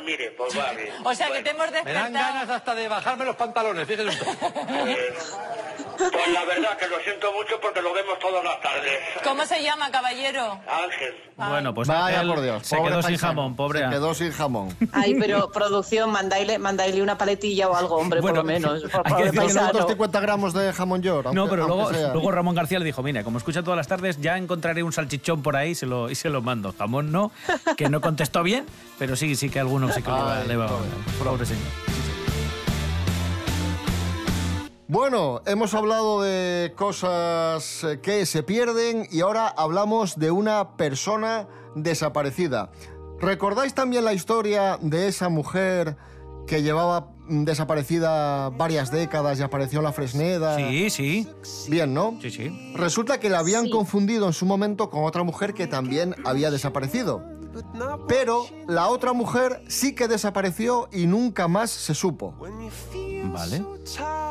Mire, 0.05 0.31
pues 0.37 0.55
vale. 0.55 0.93
O 1.05 1.15
sea 1.15 1.31
que 1.31 1.43
te 1.43 1.51
hemos 1.51 1.67
Me 1.71 1.73
dan 1.73 1.85
despertado. 1.85 2.13
ganas 2.35 2.51
hasta 2.51 2.75
de 2.75 2.89
bajarme 2.89 3.25
los 3.25 3.37
pantalones, 3.37 3.87
fíjese 3.89 4.09
usted. 4.09 4.27
Pues, 4.27 6.11
pues 6.13 6.29
la 6.33 6.45
verdad 6.45 6.77
que 6.79 6.89
lo 6.89 6.99
siento 7.01 7.33
mucho 7.33 7.61
porque 7.61 7.81
lo 7.83 7.93
vemos 7.93 8.19
todas 8.19 8.43
las 8.45 8.61
tardes. 8.61 8.99
¿Cómo 9.23 9.45
se 9.47 9.63
llama, 9.63 9.91
caballero? 9.91 10.59
Ángel. 10.69 11.15
Bueno, 11.37 11.75
pues 11.75 11.89
Vaya 11.89 12.23
por 12.23 12.41
Dios. 12.41 12.67
se 12.67 12.77
pobre 12.77 12.91
quedó 12.93 13.03
sin 13.03 13.17
jamón, 13.17 13.57
pobre 13.57 13.79
Se 13.81 13.85
Ángel. 13.87 13.99
quedó 14.01 14.15
sin 14.15 14.33
jamón. 14.33 14.77
Ay, 14.93 15.15
pero 15.19 15.51
producción, 15.51 16.11
mandaile, 16.11 16.59
mandaile 16.59 17.03
una 17.03 17.17
paletilla 17.19 17.69
o 17.69 17.75
algo, 17.77 17.97
hombre, 17.97 18.21
Bueno, 18.21 18.43
por 18.43 18.47
lo 18.47 18.53
menos. 18.53 18.83
Por 18.83 19.03
hay 19.07 19.15
que 19.15 19.23
decir 19.25 19.33
que 19.33 19.47
paisano. 19.47 19.67
250 19.73 20.21
gramos 20.21 20.53
de 20.55 20.73
jamón 20.73 21.03
york. 21.03 21.29
No, 21.33 21.49
pero 21.49 21.67
luego, 21.67 21.93
sea. 21.93 22.13
luego 22.13 22.31
Ramón 22.31 22.55
García 22.55 22.79
le 22.79 22.85
dijo, 22.85 23.03
mira, 23.03 23.25
como 23.25 23.39
escucha 23.39 23.63
todas 23.63 23.77
las 23.77 23.89
tardes, 23.89 24.21
ya 24.21 24.37
encontraré 24.37 24.83
un 24.83 24.93
salchichón 24.93 25.43
por 25.43 25.57
ahí 25.57 25.71
y 25.71 25.75
se 25.75 25.87
lo, 25.87 26.11
y 26.11 26.15
se 26.15 26.29
lo 26.31 26.43
mando. 26.43 26.75
Jamón 26.79 27.11
no, 27.13 27.33
que 27.77 27.89
no 27.89 28.01
contestó 28.01 28.43
bien, 28.43 28.67
pero 28.99 29.17
sí, 29.17 29.35
sí 29.37 29.49
que 29.51 29.59
alguno 29.63 29.91
sí 29.93 30.03
que 30.03 30.11
le 30.11 30.17
va, 30.17 30.39
Ay, 30.39 30.49
le 30.49 30.57
va- 30.57 30.67
pobre. 30.69 30.89
pobre 31.25 31.47
señor. 31.47 31.63
Bueno, 34.89 35.41
hemos 35.47 35.73
hablado 35.73 36.21
de 36.21 36.75
cosas 36.77 37.83
eh, 37.85 38.01
que 38.03 38.27
se 38.27 38.43
pierden 38.43 39.07
y 39.11 39.23
ahora 39.23 39.49
hablamos 39.49 40.19
de 40.19 40.31
una 40.31 40.77
persona 40.77 41.49
desaparecida. 41.75 42.71
¿Recordáis 43.19 43.73
también 43.73 44.05
la 44.05 44.13
historia 44.13 44.79
de 44.83 45.09
esa 45.09 45.31
mujer 45.31 45.97
que 46.47 46.63
llevaba 46.63 47.09
desaparecida 47.29 48.51
varias 48.51 48.91
décadas 48.91 49.39
y 49.39 49.43
apareció 49.43 49.79
en 49.79 49.85
la 49.85 49.93
Fresneda? 49.93 50.57
Sí, 50.57 50.91
sí, 50.91 51.29
Bien, 51.71 51.95
¿no? 51.95 52.19
sí, 52.21 52.31
sí. 52.31 52.73
Resulta 52.77 53.19
que 53.19 53.31
la 53.31 53.39
habían 53.39 53.67
Sí. 53.67 53.71
confundido 53.71 54.27
en 54.27 54.35
su 54.35 54.45
momento 54.45 54.91
con 54.91 55.05
otra 55.05 55.23
mujer 55.23 55.55
que 55.55 55.67
también 55.67 56.15
había 56.27 56.51
desaparecido. 56.51 57.25
Pero 58.09 58.47
la 58.67 58.89
otra 58.89 59.13
mujer 59.13 59.63
sí 59.69 59.95
que 59.95 60.09
desapareció 60.09 60.89
y 60.93 61.07
nunca 61.07 61.49
más 61.49 61.71
se 61.71 61.95
supo. 61.95 62.35
Vale. 63.25 63.65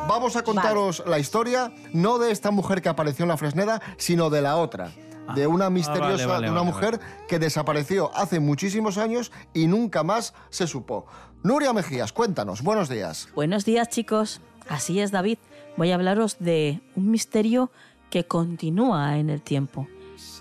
Vamos 0.08 0.36
a 0.36 0.42
contaros 0.42 1.02
la 1.06 1.18
historia, 1.18 1.72
no 1.92 2.18
de 2.18 2.30
esta 2.30 2.50
mujer 2.50 2.82
que 2.82 2.88
apareció 2.88 3.24
en 3.24 3.28
la 3.28 3.36
Fresneda, 3.36 3.80
sino 3.96 4.30
de 4.30 4.42
la 4.42 4.56
otra. 4.56 4.92
De 5.34 5.46
una 5.46 5.70
misteriosa, 5.70 6.24
Ah, 6.24 6.26
vale, 6.26 6.46
de 6.46 6.52
una 6.52 6.60
vale, 6.62 6.72
mujer 6.72 7.00
que 7.28 7.38
desapareció 7.38 8.10
hace 8.14 8.40
muchísimos 8.40 8.98
años 8.98 9.30
y 9.54 9.66
nunca 9.68 10.02
más 10.02 10.34
se 10.50 10.66
supo. 10.66 11.06
Nuria 11.44 11.72
Mejías, 11.72 12.12
cuéntanos, 12.12 12.62
buenos 12.62 12.88
días. 12.88 13.28
Buenos 13.34 13.64
días 13.64 13.88
chicos, 13.88 14.40
así 14.68 15.00
es 15.00 15.12
David. 15.12 15.38
Voy 15.76 15.92
a 15.92 15.94
hablaros 15.94 16.36
de 16.40 16.80
un 16.96 17.10
misterio 17.10 17.70
que 18.10 18.24
continúa 18.26 19.16
en 19.18 19.30
el 19.30 19.40
tiempo. 19.42 19.86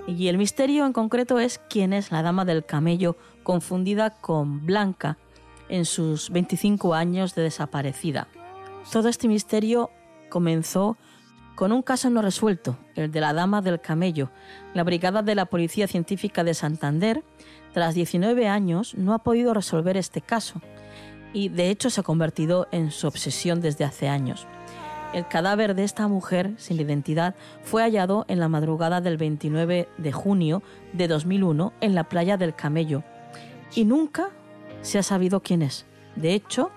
Y 0.07 0.27
el 0.27 0.37
misterio 0.37 0.85
en 0.85 0.93
concreto 0.93 1.39
es 1.39 1.59
quién 1.69 1.93
es 1.93 2.11
la 2.11 2.23
dama 2.23 2.45
del 2.45 2.65
camello 2.65 3.17
confundida 3.43 4.09
con 4.09 4.65
Blanca 4.65 5.17
en 5.69 5.85
sus 5.85 6.29
25 6.29 6.93
años 6.93 7.35
de 7.35 7.43
desaparecida. 7.43 8.27
Todo 8.91 9.09
este 9.09 9.27
misterio 9.27 9.89
comenzó 10.29 10.97
con 11.55 11.71
un 11.71 11.81
caso 11.81 12.09
no 12.09 12.21
resuelto, 12.21 12.77
el 12.95 13.11
de 13.11 13.21
la 13.21 13.33
dama 13.33 13.61
del 13.61 13.79
camello. 13.79 14.31
La 14.73 14.83
brigada 14.83 15.21
de 15.21 15.35
la 15.35 15.45
Policía 15.45 15.87
Científica 15.87 16.43
de 16.43 16.53
Santander, 16.53 17.23
tras 17.73 17.93
19 17.93 18.47
años, 18.47 18.95
no 18.95 19.13
ha 19.13 19.19
podido 19.19 19.53
resolver 19.53 19.97
este 19.97 20.21
caso 20.21 20.61
y 21.33 21.49
de 21.49 21.69
hecho 21.69 21.89
se 21.89 22.01
ha 22.01 22.03
convertido 22.03 22.67
en 22.71 22.91
su 22.91 23.07
obsesión 23.07 23.61
desde 23.61 23.85
hace 23.85 24.09
años. 24.09 24.47
El 25.13 25.27
cadáver 25.27 25.75
de 25.75 25.83
esta 25.83 26.07
mujer 26.07 26.53
sin 26.57 26.79
identidad 26.79 27.35
fue 27.63 27.81
hallado 27.81 28.25
en 28.29 28.39
la 28.39 28.47
madrugada 28.47 29.01
del 29.01 29.17
29 29.17 29.89
de 29.97 30.11
junio 30.13 30.63
de 30.93 31.09
2001 31.09 31.73
en 31.81 31.95
la 31.95 32.05
playa 32.05 32.37
del 32.37 32.55
Camello 32.55 33.03
y 33.75 33.83
nunca 33.83 34.29
se 34.81 34.99
ha 34.99 35.03
sabido 35.03 35.41
quién 35.41 35.63
es. 35.63 35.85
De 36.15 36.33
hecho, 36.33 36.71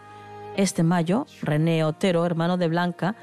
este 0.56 0.82
mayo, 0.82 1.26
René 1.42 1.84
Otero, 1.84 2.26
hermano 2.26 2.56
de 2.56 2.66
Blanca, 2.66 3.14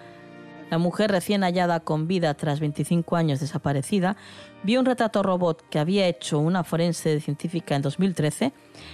la 0.69 0.77
mujer 0.77 1.11
recién 1.11 1.43
hallada 1.43 1.81
con 1.81 2.07
vida 2.07 2.33
tras 2.33 2.61
25 2.61 3.17
años 3.17 3.41
desaparecida, 3.41 4.15
vio 4.63 4.79
un 4.79 4.85
retrato 4.85 5.21
robot 5.21 5.61
que 5.69 5.79
había 5.79 6.07
hecho 6.07 6.39
una 6.39 6.63
forense 6.63 7.19
científica 7.19 7.75
en 7.75 7.81
2013 7.81 8.53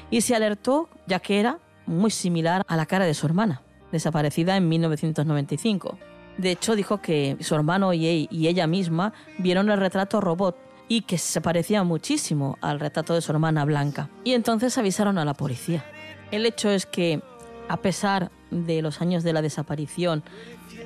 y 0.10 0.22
se 0.22 0.36
alertó 0.36 0.90
ya 1.06 1.20
que 1.20 1.40
era 1.40 1.60
muy 1.86 2.10
similar 2.10 2.64
a 2.68 2.76
la 2.76 2.88
cara 2.88 3.06
de 3.06 3.14
su 3.14 3.28
hermana, 3.28 3.62
desaparecida 3.92 4.58
en 4.58 4.68
1995. 4.70 5.98
De 6.38 6.52
hecho, 6.52 6.76
dijo 6.76 7.02
que 7.02 7.38
su 7.40 7.56
hermano 7.56 7.94
y 7.94 8.28
ella 8.32 8.68
misma 8.68 9.14
vieron 9.40 9.72
el 9.72 9.80
retrato 9.80 10.22
robot 10.22 10.56
y 10.88 11.02
que 11.02 11.18
se 11.18 11.42
parecía 11.42 11.84
muchísimo 11.84 12.58
al 12.62 12.80
retrato 12.80 13.14
de 13.14 13.22
su 13.22 13.32
hermana 13.32 13.66
Blanca. 13.66 14.10
Y 14.24 14.34
entonces 14.34 14.78
avisaron 14.78 15.18
a 15.18 15.26
la 15.26 15.34
policía. 15.34 15.84
El 16.32 16.46
hecho 16.46 16.70
es 16.70 16.86
que, 16.86 17.22
a 17.68 17.78
pesar 17.78 18.32
de 18.52 18.82
los 18.82 19.02
años 19.02 19.24
de 19.24 19.34
la 19.34 19.42
desaparición, 19.42 20.24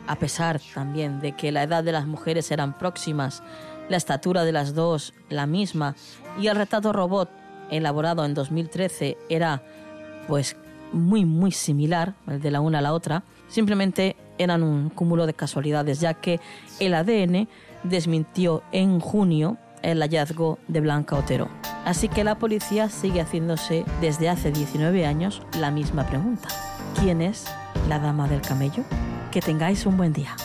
a 0.07 0.15
pesar 0.15 0.59
también 0.73 1.19
de 1.19 1.33
que 1.33 1.51
la 1.51 1.63
edad 1.63 1.83
de 1.83 1.91
las 1.91 2.07
mujeres 2.07 2.49
eran 2.51 2.77
próximas, 2.77 3.43
la 3.89 3.97
estatura 3.97 4.43
de 4.43 4.51
las 4.51 4.73
dos 4.73 5.13
la 5.29 5.45
misma 5.45 5.95
y 6.39 6.47
el 6.47 6.55
retrato 6.55 6.93
robot 6.93 7.29
elaborado 7.69 8.25
en 8.25 8.33
2013 8.33 9.17
era 9.29 9.63
pues 10.27 10.55
muy 10.91 11.25
muy 11.25 11.51
similar 11.51 12.15
de 12.25 12.51
la 12.51 12.61
una 12.61 12.79
a 12.79 12.81
la 12.81 12.93
otra, 12.93 13.23
simplemente 13.47 14.15
eran 14.37 14.63
un 14.63 14.89
cúmulo 14.89 15.25
de 15.25 15.33
casualidades 15.33 15.99
ya 15.99 16.13
que 16.13 16.39
el 16.79 16.93
ADN 16.93 17.47
desmintió 17.83 18.63
en 18.71 18.99
junio 18.99 19.57
el 19.81 20.01
hallazgo 20.01 20.59
de 20.67 20.81
Blanca 20.81 21.15
Otero. 21.15 21.49
Así 21.85 22.07
que 22.07 22.23
la 22.23 22.37
policía 22.37 22.89
sigue 22.89 23.21
haciéndose 23.21 23.85
desde 23.99 24.29
hace 24.29 24.51
19 24.51 25.05
años 25.05 25.41
la 25.59 25.71
misma 25.71 26.05
pregunta. 26.05 26.49
¿Quién 26.99 27.21
es 27.21 27.45
la 27.89 27.99
dama 27.99 28.27
del 28.27 28.41
camello? 28.41 28.83
Que 29.31 29.41
tengáis 29.41 29.85
un 29.85 29.97
buen 29.97 30.13
día. 30.13 30.35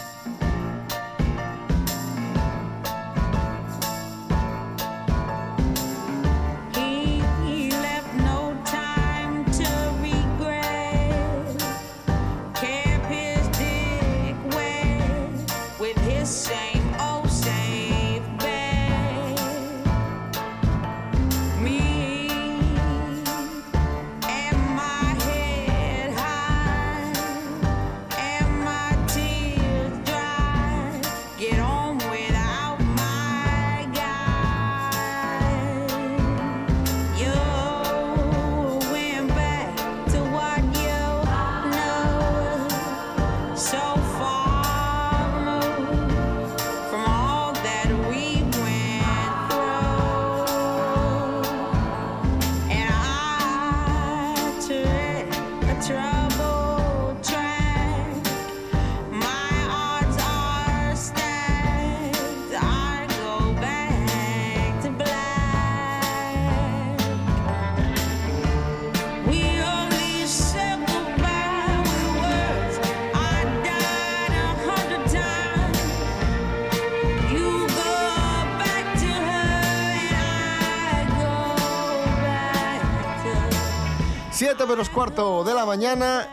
7 84.57 84.67
menos 84.71 84.89
cuarto 84.89 85.45
de 85.45 85.53
la 85.55 85.67
mañana 85.67 86.27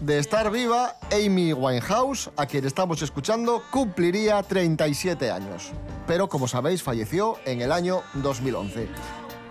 de 0.00 0.18
estar 0.18 0.50
viva, 0.50 0.96
Amy 1.12 1.52
Winehouse, 1.52 2.30
a 2.36 2.46
quien 2.46 2.64
estamos 2.64 3.00
escuchando, 3.02 3.62
cumpliría 3.70 4.42
37 4.42 5.30
años. 5.30 5.70
Pero 6.06 6.28
como 6.28 6.48
sabéis, 6.48 6.82
falleció 6.82 7.36
en 7.44 7.60
el 7.60 7.70
año 7.70 8.02
2011. 8.14 8.88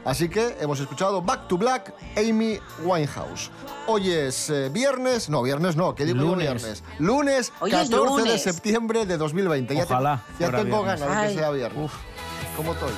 Así 0.06 0.28
que 0.28 0.58
hemos 0.60 0.80
escuchado 0.80 1.22
Back 1.22 1.48
to 1.48 1.58
Black, 1.58 1.94
Amy 2.18 2.60
Winehouse. 2.84 3.52
Hoy 3.88 4.12
es 4.12 4.50
eh, 4.50 4.70
viernes, 4.70 5.30
no, 5.30 5.42
viernes 5.44 5.76
no, 5.76 5.94
¿qué 5.96 6.06
digo 6.06 6.18
Lunes. 6.20 6.40
viernes? 6.62 6.84
Lunes 7.00 7.54
Hoy 7.62 7.72
es 7.72 7.90
14 7.90 7.94
de 8.22 8.28
lunes. 8.28 8.44
septiembre 8.44 9.06
de 9.06 9.18
2020. 9.18 9.76
Ya 9.76 9.86
te- 9.86 9.94
Ojalá 9.94 10.24
Ya, 10.40 10.52
tengo 10.52 10.84
viernes. 10.84 11.00
ganas 11.08 11.22
de 11.22 11.28
que 11.30 11.40
sea 11.40 11.52
viernes. 11.52 11.92
¿Cómo 12.58 12.74
estoy? 12.74 12.92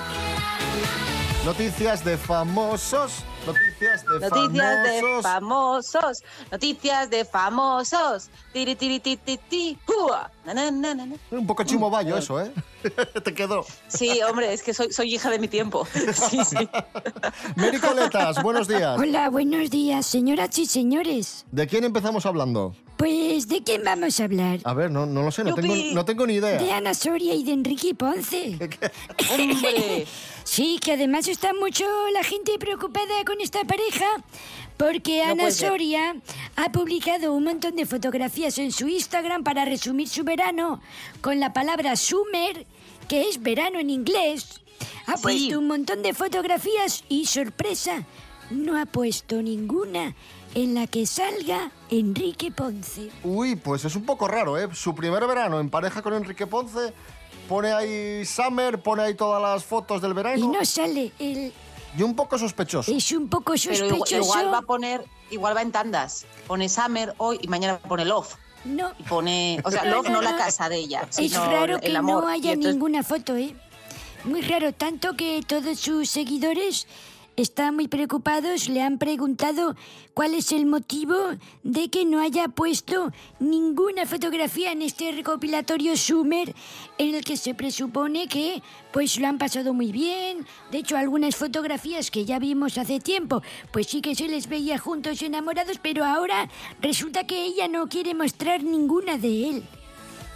Noticias 1.46 2.06
de 2.06 2.18
famosos. 2.18 3.24
Noticias 3.46 4.06
de 4.06 4.20
Noticias 4.30 4.84
de 4.84 5.02
famosos. 5.02 5.24
famosos, 5.24 6.24
noticias 6.52 7.10
de 7.10 7.26
famosos. 7.26 8.30
Tiri, 8.54 8.76
tiri, 8.76 9.00
ti, 9.00 9.18
ti, 9.18 9.40
ti, 9.50 9.78
¡Hua! 9.88 10.30
Na, 10.46 10.54
na, 10.54 10.94
na. 10.94 11.08
Un 11.32 11.48
poco 11.48 11.64
chimoballo 11.64 12.18
eso, 12.18 12.40
¿eh? 12.42 12.52
Te 13.24 13.34
quedó. 13.34 13.66
Sí, 13.88 14.20
hombre, 14.28 14.54
es 14.54 14.62
que 14.62 14.74
soy, 14.74 14.92
soy 14.92 15.16
hija 15.16 15.30
de 15.30 15.40
mi 15.40 15.48
tiempo. 15.48 15.88
Sí, 16.14 16.40
sí. 16.44 16.70
Mary 17.56 17.80
Coletas, 17.80 18.42
buenos 18.44 18.68
días. 18.68 19.00
Hola, 19.00 19.30
buenos 19.30 19.70
días, 19.70 20.06
señoras 20.06 20.58
y 20.60 20.66
señores. 20.66 21.46
¿De 21.52 21.68
quién 21.68 21.84
empezamos 21.84 22.26
hablando? 22.26 22.76
Pues, 22.98 23.48
¿de 23.48 23.64
quién 23.64 23.84
vamos 23.84 24.20
a 24.20 24.24
hablar? 24.26 24.60
A 24.64 24.74
ver, 24.74 24.92
no, 24.92 25.06
no 25.06 25.24
lo 25.24 25.32
sé, 25.32 25.44
no 25.44 25.56
tengo, 25.56 25.74
no 25.94 26.06
tengo 26.06 26.28
ni 26.28 26.40
De 26.40 26.56
idea. 26.58 26.78
Ana 26.78 26.94
Soria 26.94 27.34
y 27.34 27.44
de 27.44 27.54
Enrique 27.54 27.96
Ponce. 27.96 28.60
Hombre, 29.32 30.06
Sí, 30.44 30.80
que 30.84 30.94
además 30.94 31.28
está 31.28 31.54
mucho 31.54 31.86
la 32.14 32.24
gente 32.24 32.58
preocupada 32.60 33.24
con 33.26 33.31
esta 33.40 33.64
pareja 33.64 34.06
porque 34.78 35.24
No 35.26 35.32
Ana. 35.34 35.52
Soria 35.52 36.16
ha 36.56 36.72
publicado 36.72 37.34
un 37.34 37.44
montón 37.44 37.76
de 37.76 37.86
fotografías 37.86 38.58
en 38.58 38.72
su 38.72 38.88
Instagram 38.88 39.44
para 39.44 39.64
resumir 39.66 40.10
su 40.10 40.24
verano 40.24 40.82
con 41.22 41.40
la 41.40 41.54
palabra 41.54 41.96
summer, 41.96 42.66
que 43.08 43.30
es 43.30 43.42
verano 43.42 43.80
en 43.80 43.90
inglés. 43.92 44.60
Ha 45.06 45.18
Sí. 45.18 45.22
puesto 45.24 45.60
un 45.60 45.68
montón 45.68 46.02
de 46.02 46.14
fotografías 46.14 47.04
y 47.10 47.26
sorpresa, 47.28 48.04
no 48.50 48.80
ha 48.80 48.86
puesto 48.88 49.42
ninguna 49.42 50.16
en 50.56 50.74
la 50.74 50.88
que 50.88 51.06
salga 51.06 51.72
Enrique 51.90 52.52
Ponce. 52.52 53.10
Uy, 53.24 53.56
pues 53.56 53.86
es 53.86 53.96
un 53.96 54.06
poco 54.06 54.28
raro, 54.28 54.58
¿eh? 54.58 54.68
Su 54.74 54.94
primer 54.96 55.26
verano 55.28 55.60
en 55.60 55.70
pareja 55.70 56.02
con 56.02 56.14
Enrique 56.14 56.48
Ponce. 56.48 56.94
Pone 57.48 57.72
ahí 57.72 58.26
Summer, 58.26 58.82
pone 58.82 59.04
ahí 59.04 59.14
todas 59.14 59.42
las 59.42 59.64
fotos 59.64 60.02
del 60.02 60.12
Y 60.12 60.16
verano. 60.16 60.52
no 60.52 60.66
sale 60.66 61.12
el... 61.20 61.54
Y 61.98 62.04
un 62.04 62.16
poco 62.16 62.38
sospechoso. 62.38 62.92
Es 62.92 63.12
un 63.12 63.28
poco 63.28 63.54
pero 63.54 63.76
sospechoso. 63.76 64.16
igual, 64.16 64.24
igual 64.42 64.54
va 64.54 64.58
a 64.60 64.62
poner, 64.62 65.06
igual 65.30 65.56
va 65.56 65.62
en 65.62 65.72
tandas. 65.72 66.26
Pone 66.48 66.70
Summer 66.70 67.14
hoy 67.18 67.40
y 67.42 67.48
mañana 67.48 67.78
pone 67.80 68.06
Love. 68.06 68.36
No, 68.64 68.92
Y 69.00 69.04
pone, 69.04 69.60
o 69.66 69.72
sea, 69.72 69.84
Love 69.86 70.08
no, 70.10 70.16
no 70.16 70.22
la 70.22 70.38
casa 70.38 70.70
de 70.70 70.78
ella, 70.78 71.08
Es 71.10 71.16
sino 71.16 71.46
raro 71.48 71.76
el 71.78 71.82
que 71.92 71.98
amor. 71.98 72.24
no 72.24 72.30
haya 72.30 72.52
entonces- 72.52 72.74
ninguna 72.76 73.04
foto, 73.04 73.36
¿eh? 73.36 73.56
Muy 74.24 74.42
raro, 74.44 74.72
tanto 74.72 75.16
que 75.18 75.42
todos 75.48 75.80
sus 75.80 76.08
seguidores 76.10 76.88
están 77.38 77.76
muy 77.76 77.88
preocupados, 77.88 78.68
le 78.70 78.82
han 78.82 78.98
preguntado 78.98 79.76
cuál 80.14 80.34
es 80.34 80.52
el 80.52 80.66
motivo 80.66 81.16
de 81.64 81.90
que 81.90 82.06
no 82.06 82.22
haya 82.22 82.48
puesto 82.48 83.12
ninguna 83.40 84.06
fotografía 84.06 84.72
en 84.72 84.82
este 84.82 85.12
recopilatorio 85.12 85.96
Summer 85.98 86.54
en 86.98 87.16
el 87.16 87.24
que 87.24 87.38
se 87.38 87.54
presupone 87.54 88.28
que 88.28 88.62
pues 88.92 89.18
lo 89.20 89.28
han 89.28 89.38
pasado 89.38 89.74
muy 89.74 89.92
bien. 89.92 90.46
De 90.72 90.80
hecho, 90.80 90.98
algunas 90.98 91.36
fotografías 91.36 92.12
que 92.12 92.26
ya 92.26 92.40
vimos 92.40 92.78
hace 92.78 93.00
tiempo, 93.00 93.42
pues 93.72 93.88
sí 93.88 94.02
que 94.02 94.16
se 94.16 94.28
les 94.28 94.48
veía 94.48 94.78
juntos 94.78 95.22
enamorados, 95.22 95.80
pero 95.82 96.06
ahora 96.06 96.50
resulta 96.82 97.26
que 97.26 97.46
ella 97.46 97.68
no 97.68 97.88
quiere 97.88 98.14
mostrar 98.14 98.64
ninguna 98.64 99.18
de 99.18 99.50
él. 99.50 99.64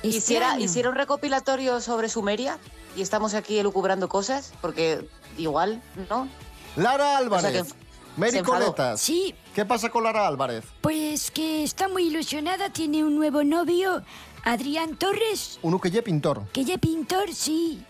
Hiciera, 0.03 0.59
hiciera 0.59 0.89
un 0.89 0.95
recopilatorio 0.95 1.81
sobre 1.81 2.09
Sumeria 2.09 2.59
y 2.95 3.01
estamos 3.01 3.33
aquí 3.33 3.57
elucubrando 3.57 4.07
cosas, 4.07 4.53
porque 4.61 5.07
igual, 5.37 5.81
¿no? 6.09 6.27
Lara 6.75 7.17
Álvarez. 7.17 7.45
O 7.45 7.51
sea 7.51 7.63
que 7.63 7.85
Mary. 8.17 8.41
Coletas. 8.43 9.01
Sí, 9.01 9.35
¿Qué 9.53 9.65
pasa 9.65 9.89
con 9.89 10.03
Lara 10.03 10.27
Álvarez? 10.27 10.63
Pues 10.81 11.31
que 11.31 11.63
está 11.63 11.87
muy 11.87 12.07
ilusionada, 12.07 12.69
tiene 12.69 13.03
un 13.03 13.15
nuevo 13.15 13.43
novio, 13.43 14.03
Adrián 14.43 14.95
Torres, 14.97 15.59
Un 15.61 15.73
uqueye 15.73 16.01
pintor. 16.01 16.43
que 16.53 16.63
ya 16.63 16.77
pintor, 16.77 17.33
sí. 17.33 17.83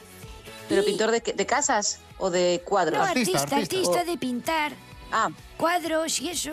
¿Pero 0.70 0.82
Y- 0.82 0.86
pintor 0.86 1.12
de, 1.12 1.46
casas 1.46 2.00
o 2.18 2.30
de 2.32 2.62
cuadros? 2.66 2.98
No, 3.00 3.04
Artista, 3.06 3.40
artista, 3.40 3.56
artista, 3.58 3.78
artista. 4.00 4.12
de 4.12 4.18
pintar, 4.18 4.74
Ah, 5.12 5.30
cuadros 5.58 6.20
y 6.22 6.30
eso. 6.30 6.52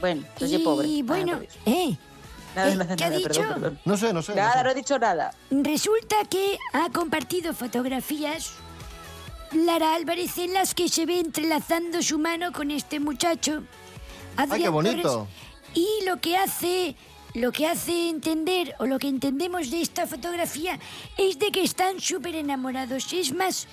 bueno, 0.00 0.22
entonces 0.32 0.60
y 0.60 0.64
pobre. 0.64 0.88
Ah, 0.88 1.02
bueno, 1.04 1.40
eh, 1.66 1.96
Nada, 2.56 2.72
¿eh? 2.72 2.76
nada, 2.76 2.96
¿qué 2.96 3.04
ha 3.04 3.10
dicho? 3.10 3.28
perdón, 3.28 3.54
perdón. 3.54 3.78
No 3.84 3.96
sé, 3.96 4.12
no 4.12 4.20
sé. 4.22 4.32
no 4.32 4.36
Nada, 4.42 4.54
sé. 4.58 4.64
no 4.64 4.70
he 4.70 4.74
dicho 4.74 4.98
nada. 4.98 5.34
resulta 5.50 6.16
que 6.28 6.58
ha 6.72 6.90
compartido 6.90 7.54
fotografías 7.54 8.52
Lara 9.54 9.94
Álvarez 9.94 10.38
en 10.38 10.54
las 10.54 10.74
que 10.74 10.88
se 10.88 11.06
ve 11.06 11.20
entrelazando 11.20 12.02
su 12.02 12.18
mano 12.18 12.52
con 12.52 12.70
este 12.70 13.00
muchacho. 13.00 13.62
Ay, 14.36 14.62
qué 14.62 14.68
bonito. 14.68 15.02
Torres, 15.02 15.28
y 15.74 16.04
lo 16.06 16.20
que 16.20 16.36
hace 16.36 16.96
lo 17.34 17.50
que 17.50 17.66
hace 17.66 18.10
entender 18.10 18.74
o 18.78 18.86
lo 18.86 18.98
que 18.98 19.08
entendemos 19.08 19.70
de 19.70 19.80
esta 19.80 20.06
fotografía 20.06 20.78
es 21.16 21.38
de 21.38 21.50
que 21.50 21.62
están 21.62 22.00
súper 22.00 22.34
enamorados. 22.34 23.12
Es 23.12 23.32
más, 23.32 23.66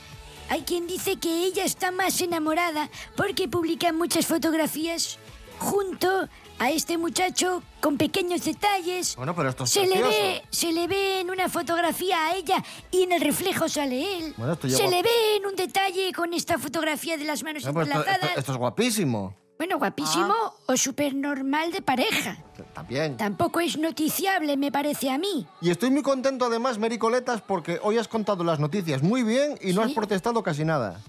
hay 0.49 0.61
quien 0.61 0.87
dice 0.87 1.17
que 1.17 1.43
ella 1.43 1.65
está 1.65 1.91
más 1.91 2.21
enamorada 2.21 2.89
porque 3.15 3.47
publica 3.47 3.91
muchas 3.91 4.25
fotografías 4.25 5.19
junto 5.59 6.27
a 6.57 6.71
este 6.71 6.97
muchacho 6.97 7.61
con 7.79 7.97
pequeños 7.97 8.43
detalles. 8.43 9.15
Bueno, 9.15 9.33
pero 9.35 9.49
esto 9.49 9.63
es 9.63 9.69
Se 9.69 9.85
le, 9.85 10.01
ve, 10.01 10.43
se 10.49 10.71
le 10.71 10.87
ve 10.87 11.21
en 11.21 11.29
una 11.29 11.47
fotografía 11.47 12.27
a 12.27 12.35
ella 12.35 12.63
y 12.91 13.03
en 13.03 13.11
el 13.13 13.21
reflejo 13.21 13.69
sale 13.69 14.17
él. 14.17 14.33
Bueno, 14.37 14.53
esto 14.53 14.67
se 14.69 14.77
lleva- 14.77 14.89
le 14.89 15.03
ve 15.03 15.35
en 15.37 15.45
un 15.45 15.55
detalle 15.55 16.11
con 16.13 16.33
esta 16.33 16.57
fotografía 16.57 17.17
de 17.17 17.23
las 17.25 17.43
manos 17.43 17.63
pues 17.63 17.69
esto, 17.75 17.79
entrelazadas. 17.81 18.23
esto- 18.29 18.39
esto 18.39 18.51
es 18.53 18.57
guapísimo. 18.57 19.35
Bueno, 19.57 19.77
guapísimo 19.77 20.33
Ah. 20.33 20.53
o 20.67 20.77
súper 20.77 21.13
normal 21.13 21.71
de 21.73 21.81
pareja. 21.81 22.37
También. 22.73 23.17
Tampoco 23.17 23.59
es 23.59 23.77
noticiable, 23.77 24.55
me 24.55 24.71
parece 24.71 25.09
a 25.09 25.17
mí. 25.17 25.45
Y 25.61 25.69
estoy 25.69 25.89
muy 25.91 26.01
contento 26.01 26.45
además, 26.45 26.77
Mary 26.77 26.97
Coletas, 26.97 27.41
porque 27.41 27.77
hoy 27.83 27.97
has 27.97 28.07
contado 28.07 28.45
las 28.45 28.59
noticias 28.59 29.01
muy 29.03 29.23
bien 29.23 29.57
y 29.61 29.73
no 29.73 29.81
has 29.81 29.91
protestado 29.91 30.43
casi 30.43 30.63
nada. 30.63 31.01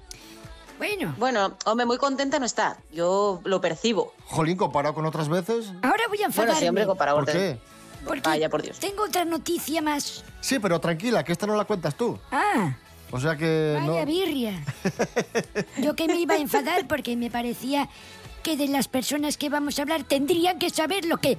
Bueno. 0.80 1.14
Bueno, 1.18 1.52
hombre, 1.66 1.84
muy 1.84 1.98
contenta 1.98 2.38
no 2.38 2.46
está. 2.46 2.78
Yo 2.90 3.40
lo 3.44 3.60
percibo. 3.60 4.14
Jolín, 4.24 4.56
comparado 4.56 4.94
con 4.94 5.04
otras 5.04 5.28
veces. 5.28 5.70
Ahora 5.82 6.04
voy 6.08 6.22
a 6.22 6.26
enfadarme. 6.26 6.52
Bueno, 6.54 6.60
sí, 6.60 6.68
hombre, 6.68 6.86
comparado 6.86 7.18
¿Por 7.18 7.26
qué? 7.26 7.58
Porque 8.06 8.22
Vaya, 8.26 8.48
por 8.48 8.62
Dios. 8.62 8.78
tengo 8.80 9.02
otra 9.04 9.26
noticia 9.26 9.82
más. 9.82 10.24
Sí, 10.40 10.58
pero 10.58 10.80
tranquila, 10.80 11.22
que 11.22 11.32
esta 11.32 11.46
no 11.46 11.54
la 11.54 11.66
cuentas 11.66 11.94
tú. 11.96 12.18
Ah, 12.32 12.72
O 13.10 13.20
sea 13.20 13.36
que 13.36 13.76
vaya 13.78 14.00
no... 14.00 14.06
birria. 14.06 14.64
Yo 15.76 15.94
que 15.94 16.06
me 16.06 16.18
iba 16.18 16.32
a 16.34 16.38
enfadar 16.38 16.88
porque 16.88 17.14
me 17.14 17.30
parecía 17.30 17.90
que 18.42 18.56
de 18.56 18.68
las 18.68 18.88
personas 18.88 19.36
que 19.36 19.50
vamos 19.50 19.78
a 19.78 19.82
hablar 19.82 20.04
tendrían 20.04 20.58
que 20.58 20.70
saber 20.70 21.04
lo 21.04 21.18
que... 21.18 21.36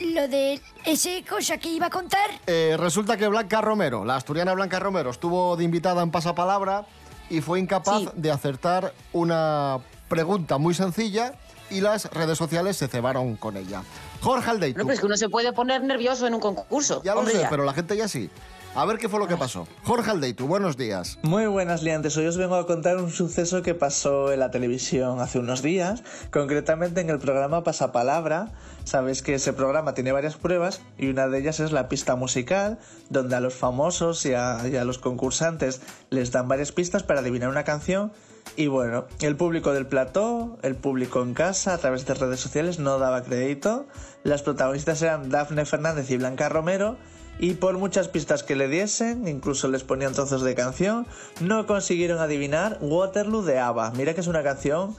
Lo 0.00 0.26
de 0.26 0.60
ese 0.84 1.22
cosa 1.22 1.58
que 1.58 1.68
iba 1.68 1.86
a 1.86 1.90
contar. 1.90 2.28
Eh, 2.48 2.74
resulta 2.76 3.16
que 3.16 3.28
Blanca 3.28 3.60
Romero, 3.60 4.04
la 4.04 4.16
asturiana 4.16 4.52
Blanca 4.52 4.80
Romero, 4.80 5.10
estuvo 5.10 5.56
de 5.56 5.62
invitada 5.62 6.02
en 6.02 6.10
Pasapalabra 6.10 6.86
y 7.32 7.40
fue 7.40 7.58
incapaz 7.58 8.02
de 8.14 8.30
acertar 8.30 8.92
una 9.14 9.78
pregunta 10.08 10.58
muy 10.58 10.74
sencilla 10.74 11.32
y 11.70 11.80
las 11.80 12.04
redes 12.10 12.36
sociales 12.36 12.76
se 12.76 12.88
cebaron 12.88 13.36
con 13.36 13.56
ella. 13.56 13.82
Jorge 14.20 14.50
Aldeitu. 14.50 14.78
No, 14.78 14.84
pero 14.84 14.92
es 14.94 15.00
que 15.00 15.06
uno 15.06 15.16
se 15.16 15.30
puede 15.30 15.54
poner 15.54 15.82
nervioso 15.82 16.26
en 16.26 16.34
un 16.34 16.40
concurso. 16.40 17.02
Ya 17.02 17.14
lo 17.14 17.20
Hombre, 17.20 17.34
sé, 17.34 17.40
ya. 17.40 17.48
pero 17.48 17.64
la 17.64 17.72
gente 17.72 17.96
ya 17.96 18.06
sí. 18.06 18.28
A 18.74 18.86
ver 18.86 18.96
qué 18.96 19.10
fue 19.10 19.20
lo 19.20 19.28
que 19.28 19.36
pasó. 19.36 19.68
Jorge 19.84 20.10
Aldeitu, 20.10 20.46
buenos 20.46 20.78
días. 20.78 21.18
Muy 21.22 21.44
buenas 21.44 21.82
liantes, 21.82 22.16
hoy 22.16 22.24
os 22.24 22.38
vengo 22.38 22.54
a 22.54 22.66
contar 22.66 22.96
un 22.96 23.10
suceso 23.10 23.60
que 23.60 23.74
pasó 23.74 24.32
en 24.32 24.40
la 24.40 24.50
televisión 24.50 25.20
hace 25.20 25.38
unos 25.38 25.60
días, 25.60 26.02
concretamente 26.30 27.02
en 27.02 27.10
el 27.10 27.18
programa 27.18 27.64
Pasapalabra. 27.64 28.52
Sabéis 28.84 29.20
que 29.20 29.34
ese 29.34 29.52
programa 29.52 29.92
tiene 29.92 30.12
varias 30.12 30.36
pruebas 30.36 30.80
y 30.96 31.08
una 31.08 31.28
de 31.28 31.40
ellas 31.40 31.60
es 31.60 31.70
la 31.70 31.90
pista 31.90 32.16
musical, 32.16 32.78
donde 33.10 33.36
a 33.36 33.40
los 33.40 33.52
famosos 33.52 34.24
y 34.24 34.32
a, 34.32 34.66
y 34.66 34.76
a 34.76 34.86
los 34.86 34.96
concursantes 34.96 35.82
les 36.08 36.32
dan 36.32 36.48
varias 36.48 36.72
pistas 36.72 37.02
para 37.02 37.20
adivinar 37.20 37.50
una 37.50 37.64
canción. 37.64 38.10
Y 38.56 38.68
bueno, 38.68 39.04
el 39.20 39.36
público 39.36 39.74
del 39.74 39.86
plató, 39.86 40.58
el 40.62 40.76
público 40.76 41.22
en 41.22 41.34
casa, 41.34 41.74
a 41.74 41.78
través 41.78 42.06
de 42.06 42.14
redes 42.14 42.40
sociales, 42.40 42.78
no 42.78 42.98
daba 42.98 43.22
crédito. 43.22 43.86
Las 44.24 44.42
protagonistas 44.42 45.02
eran 45.02 45.28
Dafne 45.28 45.66
Fernández 45.66 46.10
y 46.10 46.16
Blanca 46.16 46.48
Romero, 46.48 46.96
y 47.42 47.54
por 47.54 47.76
muchas 47.76 48.06
pistas 48.06 48.44
que 48.44 48.54
le 48.54 48.68
diesen, 48.68 49.26
incluso 49.26 49.66
les 49.66 49.82
ponían 49.82 50.12
trozos 50.12 50.42
de 50.42 50.54
canción, 50.54 51.08
no 51.40 51.66
consiguieron 51.66 52.20
adivinar 52.20 52.78
Waterloo 52.80 53.42
de 53.42 53.58
ABBA. 53.58 53.90
Mira 53.96 54.14
que 54.14 54.20
es 54.20 54.28
una 54.28 54.44
canción 54.44 54.94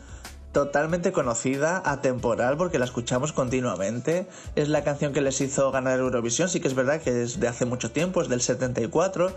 totalmente 0.51 1.13
conocida, 1.13 1.82
atemporal, 1.86 2.58
porque 2.58 2.79
la 2.79 2.86
escuchamos 2.86 3.32
continuamente. 3.32 4.27
Es 4.58 4.67
la 4.67 4.84
canción 4.84 5.13
que 5.13 5.21
les 5.21 5.39
hizo 5.39 5.71
ganar 5.71 5.99
Eurovisión, 5.99 6.49
sí 6.49 6.60
que 6.60 6.67
es 6.67 6.73
verdad 6.73 7.01
que 7.01 7.23
es 7.23 7.39
de 7.39 7.47
hace 7.47 7.63
mucho 7.63 7.91
tiempo, 7.91 8.21
es 8.21 8.27
del 8.27 8.41
74. 8.41 9.32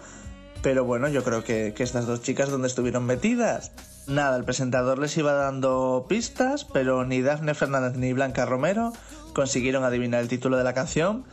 Pero 0.63 0.85
bueno, 0.85 1.07
yo 1.07 1.23
creo 1.23 1.45
que, 1.45 1.75
que 1.77 1.85
estas 1.85 2.09
dos 2.09 2.23
chicas 2.23 2.51
donde 2.51 2.67
estuvieron 2.67 3.07
metidas. 3.07 3.71
Nada, 4.09 4.37
el 4.37 4.43
presentador 4.43 4.99
les 4.99 5.17
iba 5.17 5.33
dando 5.33 6.07
pistas, 6.09 6.65
pero 6.65 7.05
ni 7.05 7.23
Dafne 7.23 7.55
Fernández 7.55 7.97
ni 7.97 8.13
Blanca 8.13 8.47
Romero 8.47 8.93
consiguieron 9.33 9.85
adivinar 9.85 10.23
el 10.23 10.29
título 10.29 10.57
de 10.57 10.65
la 10.65 10.75
canción. 10.75 11.25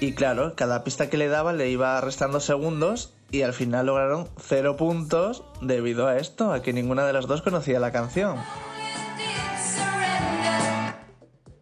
Y 0.00 0.12
claro, 0.14 0.54
cada 0.54 0.84
pista 0.84 1.10
que 1.10 1.16
le 1.16 1.28
daba 1.28 1.52
le 1.52 1.68
iba 1.70 2.00
restando 2.00 2.38
segundos 2.40 3.14
y 3.30 3.42
al 3.42 3.52
final 3.52 3.86
lograron 3.86 4.28
cero 4.38 4.76
puntos 4.76 5.42
debido 5.60 6.06
a 6.06 6.18
esto, 6.18 6.52
a 6.52 6.62
que 6.62 6.72
ninguna 6.72 7.04
de 7.04 7.12
las 7.12 7.26
dos 7.26 7.42
conocía 7.42 7.80
la 7.80 7.90
canción. 7.90 8.36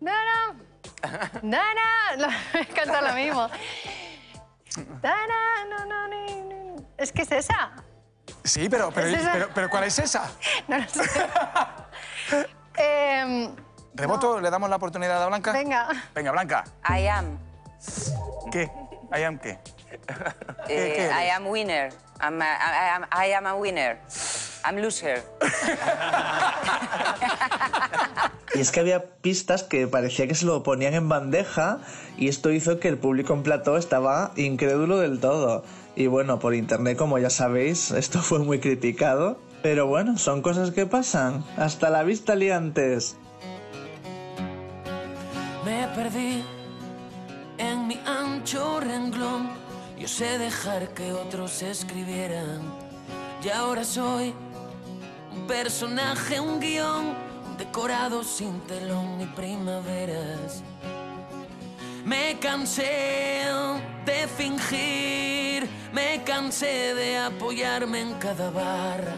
Dana. 0.00 0.54
Dana. 1.42 2.16
No, 2.18 2.28
me 2.54 2.66
canta 2.66 3.00
lo 3.00 3.14
mismo. 3.14 3.48
Dana, 5.00 5.64
no, 5.70 5.86
no, 5.86 6.08
ni, 6.08 6.42
ni. 6.42 6.86
Es 6.98 7.12
que 7.12 7.22
es 7.22 7.32
esa. 7.32 7.72
Sí, 8.44 8.68
pero, 8.68 8.90
pero, 8.94 9.06
¿Es 9.08 9.18
esa? 9.20 9.32
pero, 9.32 9.48
pero 9.54 9.70
¿cuál 9.70 9.84
es 9.84 9.98
esa? 9.98 10.30
No 10.68 10.76
lo 10.78 10.88
sé. 10.88 11.02
Em, 12.78 13.56
¿Reboto? 13.94 14.38
¿Le 14.40 14.50
damos 14.50 14.68
la 14.68 14.76
oportunidad 14.76 15.22
a 15.22 15.26
Blanca? 15.28 15.52
venga. 15.52 15.88
Venga, 16.14 16.32
Blanca. 16.32 16.64
I 16.86 17.06
am. 17.08 17.38
¿Qué? 18.50 18.70
¿I 19.16 19.22
am 19.22 19.38
qué? 19.38 19.58
Eh, 20.68 20.92
qué 20.96 21.10
I 21.10 21.30
am 21.30 21.46
winner. 21.46 21.92
I'm 22.20 22.40
a- 22.40 22.44
I, 22.44 22.88
am, 22.94 23.04
I 23.28 23.32
am 23.32 23.46
a 23.46 23.54
winner. 23.54 23.98
I'm 24.64 24.76
loser. 24.76 25.22
Y 28.54 28.60
es 28.60 28.70
que 28.72 28.80
había 28.80 29.04
pistas 29.20 29.62
que 29.62 29.86
parecía 29.86 30.26
que 30.26 30.34
se 30.34 30.46
lo 30.46 30.62
ponían 30.62 30.94
en 30.94 31.08
bandeja 31.08 31.78
y 32.16 32.28
esto 32.28 32.50
hizo 32.50 32.80
que 32.80 32.88
el 32.88 32.98
público 32.98 33.34
en 33.34 33.42
plató 33.42 33.76
estaba 33.76 34.32
incrédulo 34.36 34.98
del 34.98 35.20
todo. 35.20 35.64
Y 35.94 36.06
bueno, 36.08 36.38
por 36.38 36.54
internet, 36.54 36.96
como 36.96 37.18
ya 37.18 37.30
sabéis, 37.30 37.90
esto 37.92 38.20
fue 38.20 38.38
muy 38.40 38.58
criticado. 38.60 39.38
Pero 39.62 39.86
bueno, 39.86 40.16
son 40.18 40.42
cosas 40.42 40.70
que 40.70 40.86
pasan. 40.86 41.44
Hasta 41.56 41.90
la 41.90 42.02
vista, 42.02 42.34
liantes. 42.34 43.16
Me 45.64 45.86
perdí 45.88 46.44
mi 47.86 48.00
ancho 48.04 48.80
renglón. 48.80 49.48
Yo 49.98 50.08
sé 50.08 50.38
dejar 50.38 50.92
que 50.94 51.12
otros 51.12 51.62
escribieran. 51.62 52.60
Y 53.42 53.48
ahora 53.48 53.84
soy 53.84 54.34
un 55.32 55.46
personaje, 55.46 56.40
un 56.40 56.58
guion, 56.58 57.14
decorado 57.56 58.24
sin 58.24 58.60
telón 58.62 59.18
ni 59.18 59.26
primaveras. 59.26 60.62
Me 62.04 62.38
cansé 62.40 63.44
de 64.04 64.28
fingir, 64.36 65.68
me 65.92 66.22
cansé 66.24 66.94
de 66.94 67.18
apoyarme 67.18 68.00
en 68.00 68.14
cada 68.14 68.50
barra. 68.50 69.14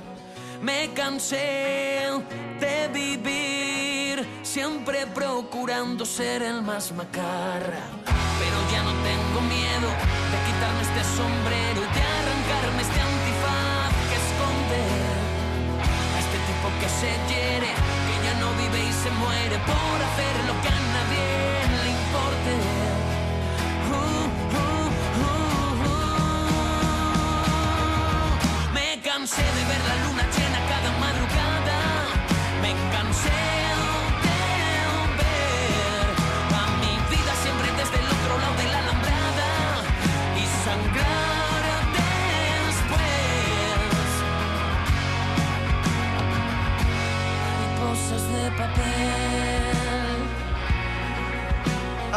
Me 0.63 0.93
cansé 0.93 2.11
de 2.61 2.89
vivir, 2.93 4.27
siempre 4.43 5.07
procurando 5.07 6.05
ser 6.05 6.43
el 6.43 6.63
más 6.63 6.93
macarra. 6.93 8.08
Este 10.99 11.17
sombrero 11.17 11.81
y 11.81 11.89
de 11.95 12.03
arrancarme 12.19 12.83
este 12.83 13.01
antifaz 13.01 13.93
que 14.11 14.17
esconde 14.19 14.83
a 16.15 16.19
este 16.19 16.39
tipo 16.49 16.67
que 16.81 16.89
se 16.89 17.11
hiere, 17.29 17.71
que 18.07 18.15
ya 18.25 18.35
no 18.41 18.49
vive 18.59 18.81
y 18.83 18.93
se 18.93 19.11
muere 19.13 19.59
por 19.71 19.97
hacer 20.07 20.35
lo 20.49 20.55
que 20.63 20.69
a 20.69 20.81
nadie 20.97 21.27
le 21.85 21.91
importe. 21.99 22.53
Uh, 23.91 24.27
uh, 24.59 24.91
uh. 24.99 25.93
Me 28.75 28.89
cansé 29.03 29.43
de 29.43 29.65
ver 29.71 29.83
la 29.91 29.97
luna 30.05 30.25
llena 30.35 30.61
cada 30.73 30.91
madrugada. 30.99 31.79
Me 32.63 32.73
cansé 32.91 33.58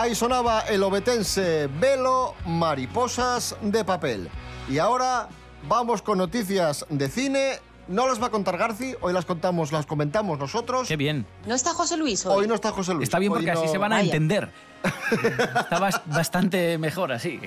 Ahí 0.02 0.16
sonaba 0.16 0.62
el 0.62 0.82
obetense 0.82 1.68
Velo, 1.80 2.34
mariposas 2.48 3.56
de 3.62 3.86
papel. 3.86 4.32
Y 4.68 4.80
ahora 4.80 5.30
vamos 5.70 6.02
con 6.02 6.18
noticias 6.18 6.88
de 6.90 7.08
cine. 7.08 7.60
No 7.88 8.08
las 8.08 8.20
va 8.20 8.26
a 8.26 8.30
contar 8.32 8.58
Garci, 8.58 8.96
hoy 9.02 9.14
las 9.14 9.26
contamos, 9.26 9.72
las 9.72 9.86
comentamos 9.86 10.40
nosotros. 10.40 10.88
Qué 10.88 10.98
bien. 10.98 11.28
¿No 11.46 11.54
está 11.54 11.76
José 11.76 11.98
Luis 11.98 12.26
hoy? 12.26 12.34
Hoy 12.36 12.48
no 12.48 12.56
está 12.56 12.72
José 12.72 12.96
Luis. 12.96 13.04
Está 13.04 13.20
bien 13.20 13.32
hoy 13.32 13.38
porque 13.46 13.52
así 13.52 13.68
se 13.68 13.78
van 13.78 13.94
a 13.94 13.98
Vaya. 13.98 14.06
entender. 14.08 14.52
Está 15.12 15.80
bas- 15.80 16.02
bastante 16.08 16.80
mejor 16.80 17.12
así. 17.12 17.40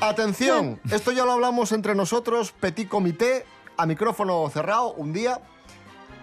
Atención, 0.00 0.78
esto 0.92 1.10
ya 1.10 1.24
lo 1.24 1.32
hablamos 1.32 1.72
entre 1.72 1.96
nosotros, 1.96 2.52
petit 2.52 2.88
comité, 2.88 3.44
a 3.76 3.86
micrófono 3.86 4.48
cerrado, 4.50 4.92
un 4.92 5.12
día. 5.12 5.40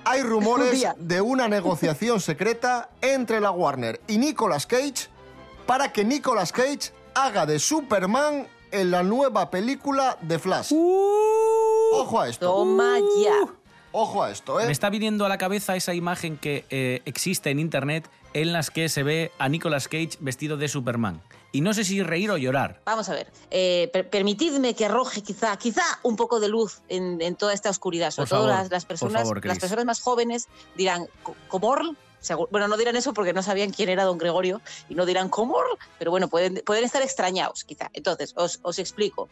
Hay 0.06 0.22
Un 0.22 0.30
rumores 0.30 0.72
día. 0.72 0.96
de 0.98 1.20
una 1.20 1.50
negociación 1.50 2.22
secreta 2.22 2.92
entre 3.02 3.42
la 3.42 3.52
Warner 3.52 4.00
y 4.08 4.20
Nicolas 4.20 4.66
Cage 4.66 5.10
para 5.70 5.94
que 5.94 6.04
Nicolas 6.04 6.52
Cage 6.52 6.92
haga 7.14 7.46
de 7.46 7.60
Superman 7.60 8.48
en 8.72 8.90
la 8.90 9.04
nueva 9.04 9.52
película 9.52 10.18
de 10.20 10.40
Flash. 10.40 10.74
Ojo 10.74 12.20
a 12.20 12.28
esto. 12.28 12.48
Toma 12.48 12.98
ya. 13.24 13.54
Ojo 13.92 14.24
a 14.24 14.32
esto, 14.32 14.60
¿eh? 14.60 14.66
Me 14.66 14.72
está 14.72 14.90
viniendo 14.90 15.28
a 15.28 15.30
la 15.30 15.38
cabeza 15.38 15.76
esa 15.76 15.94
imagen 15.94 16.38
que 16.38 16.66
eh, 16.72 17.04
existe 17.06 17.52
en 17.52 17.60
internet 17.60 18.10
en 18.34 18.52
las 18.52 18.72
que 18.72 18.90
se 18.90 19.04
ve 19.04 19.32
a 19.38 19.48
Nicolas 19.48 19.88
Cage 19.88 20.18
vestido 20.20 20.58
de 20.58 20.68
Superman. 20.70 21.22
Y 21.52 21.62
no 21.62 21.76
sé 21.76 21.84
si 21.84 22.02
reír 22.02 22.32
o 22.32 22.38
llorar. 22.38 22.82
Vamos 22.86 23.08
a 23.10 23.14
ver, 23.14 23.32
eh, 23.52 23.92
per- 23.94 24.10
permitidme 24.10 24.74
que 24.74 24.86
arroje 24.86 25.22
quizá, 25.22 25.56
quizá 25.58 25.84
un 26.02 26.16
poco 26.16 26.40
de 26.40 26.48
luz 26.48 26.82
en, 26.90 27.22
en 27.22 27.36
toda 27.36 27.54
esta 27.54 27.70
oscuridad. 27.70 28.10
Sobre 28.10 28.28
Por 28.28 28.38
todo 28.40 28.48
favor, 28.48 28.60
las, 28.64 28.72
las 28.72 28.86
por 28.86 28.90
personas, 28.90 29.22
favor, 29.22 29.46
las 29.46 29.60
personas 29.60 29.86
más 29.86 30.02
jóvenes 30.02 30.48
dirán, 30.76 31.06
"Co- 31.22 31.36
¿Comorl? 31.48 31.90
Segu- 31.90 31.96
Bueno, 32.52 32.68
no 32.68 32.78
dirán 32.78 32.96
eso 32.96 33.14
porque 33.14 33.34
no 33.34 33.42
sabían 33.44 33.72
quién 33.72 33.90
era 33.90 34.04
don 34.04 34.18
Gregorio 34.18 34.62
y 34.90 34.96
no 34.96 35.06
dirán 35.06 35.30
Comorl, 35.30 35.78
pero 35.98 36.12
bueno, 36.12 36.28
pueden, 36.28 36.62
pueden 36.66 36.84
estar 36.84 37.02
extrañados 37.02 37.64
quizá. 37.64 37.90
Entonces, 37.94 38.34
os, 38.36 38.60
os 38.62 38.78
explico. 38.80 39.30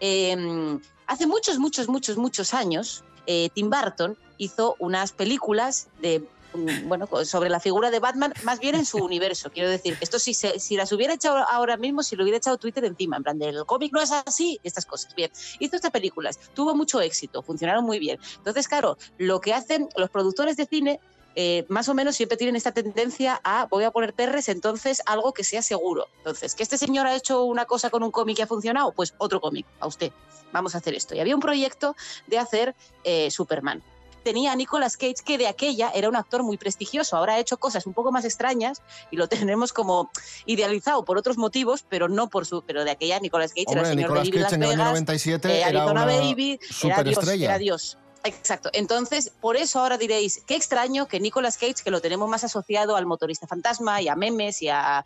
Eh, 0.00 0.78
hace 1.06 1.26
muchos, 1.26 1.58
muchos, 1.58 1.88
muchos, 1.88 2.16
muchos 2.16 2.54
años, 2.54 3.04
eh, 3.26 3.48
Tim 3.54 3.70
Burton 3.70 4.16
hizo 4.38 4.74
unas 4.80 5.12
películas 5.12 5.88
de 6.00 6.24
mm, 6.54 6.88
bueno, 6.88 7.08
sobre 7.24 7.48
la 7.50 7.60
figura 7.60 7.90
de 7.90 8.00
Batman, 8.00 8.32
más 8.42 8.58
bien 8.58 8.74
en 8.74 8.84
su 8.84 8.98
universo. 9.04 9.50
Quiero 9.50 9.70
decir, 9.70 9.96
esto 10.00 10.18
si, 10.18 10.34
se- 10.34 10.58
si 10.58 10.76
las 10.76 10.90
hubiera 10.90 11.14
echado 11.14 11.36
ahora 11.48 11.76
mismo, 11.76 12.02
si 12.02 12.16
lo 12.16 12.24
hubiera 12.24 12.38
echado 12.38 12.56
Twitter 12.58 12.84
encima, 12.84 13.16
en 13.16 13.22
plan, 13.22 13.38
del 13.38 13.64
cómic 13.64 13.92
no 13.92 14.00
es 14.00 14.10
así, 14.10 14.58
estas 14.64 14.86
cosas. 14.86 15.14
Bien, 15.14 15.30
hizo 15.60 15.76
estas 15.76 15.92
películas, 15.92 16.38
tuvo 16.54 16.74
mucho 16.74 17.00
éxito, 17.00 17.42
funcionaron 17.42 17.84
muy 17.84 17.98
bien. 18.00 18.18
Entonces, 18.38 18.66
claro, 18.66 18.96
lo 19.18 19.40
que 19.40 19.54
hacen 19.54 19.88
los 19.96 20.10
productores 20.10 20.56
de 20.56 20.66
cine 20.66 20.98
eh, 21.34 21.64
más 21.68 21.88
o 21.88 21.94
menos 21.94 22.16
siempre 22.16 22.36
tienen 22.36 22.56
esta 22.56 22.72
tendencia 22.72 23.40
a 23.44 23.66
voy 23.66 23.84
a 23.84 23.90
poner 23.90 24.14
perres, 24.14 24.48
entonces 24.48 25.02
algo 25.06 25.32
que 25.32 25.44
sea 25.44 25.62
seguro. 25.62 26.08
Entonces, 26.18 26.54
que 26.54 26.62
este 26.62 26.78
señor 26.78 27.06
ha 27.06 27.14
hecho 27.14 27.44
una 27.44 27.64
cosa 27.64 27.90
con 27.90 28.02
un 28.02 28.10
cómic 28.10 28.38
y 28.38 28.42
ha 28.42 28.46
funcionado, 28.46 28.92
pues 28.92 29.14
otro 29.18 29.40
cómic, 29.40 29.66
a 29.80 29.86
usted. 29.86 30.12
Vamos 30.52 30.74
a 30.74 30.78
hacer 30.78 30.94
esto. 30.94 31.14
Y 31.14 31.20
había 31.20 31.34
un 31.34 31.40
proyecto 31.40 31.96
de 32.26 32.38
hacer 32.38 32.74
eh, 33.04 33.30
Superman. 33.30 33.82
Tenía 34.22 34.52
a 34.52 34.56
Nicolas 34.56 34.96
Cage, 34.96 35.16
que 35.24 35.36
de 35.36 35.48
aquella 35.48 35.90
era 35.92 36.08
un 36.08 36.14
actor 36.14 36.44
muy 36.44 36.56
prestigioso. 36.56 37.16
Ahora 37.16 37.34
ha 37.34 37.38
hecho 37.40 37.56
cosas 37.56 37.86
un 37.86 37.94
poco 37.94 38.12
más 38.12 38.24
extrañas 38.24 38.82
y 39.10 39.16
lo 39.16 39.28
tenemos 39.28 39.72
como 39.72 40.10
idealizado 40.46 41.04
por 41.04 41.16
otros 41.16 41.38
motivos, 41.38 41.84
pero 41.88 42.08
no 42.08 42.28
por 42.28 42.46
su. 42.46 42.62
Pero 42.62 42.84
de 42.84 42.90
aquella 42.92 43.18
Nicolas 43.18 43.52
Cage 43.52 43.64
era 43.70 43.80
Hombre, 43.80 43.88
el 43.88 43.96
señor 43.96 44.10
Nicolas 44.10 44.24
de 44.24 44.30
Cage 44.30 44.54
en 44.54 44.62
el 44.62 44.70
año 44.70 44.78
Vegas, 44.78 44.92
97 44.92 45.48
eh, 45.48 45.56
era 45.56 45.66
Arizona 45.66 45.90
una 45.90 46.04
Baby, 46.04 46.50
era 46.52 47.02
Dios, 47.02 47.14
superestrella. 47.16 47.44
era 47.46 47.58
Dios. 47.58 47.98
Exacto. 48.24 48.70
Entonces, 48.72 49.32
por 49.40 49.56
eso 49.56 49.80
ahora 49.80 49.98
diréis, 49.98 50.42
qué 50.46 50.54
extraño 50.54 51.08
que 51.08 51.18
Nicolas 51.18 51.58
Cage, 51.58 51.82
que 51.82 51.90
lo 51.90 52.00
tenemos 52.00 52.28
más 52.28 52.44
asociado 52.44 52.94
al 52.94 53.06
motorista 53.06 53.46
fantasma 53.46 54.00
y 54.00 54.08
a 54.08 54.14
memes 54.14 54.62
y 54.62 54.68
a, 54.68 55.04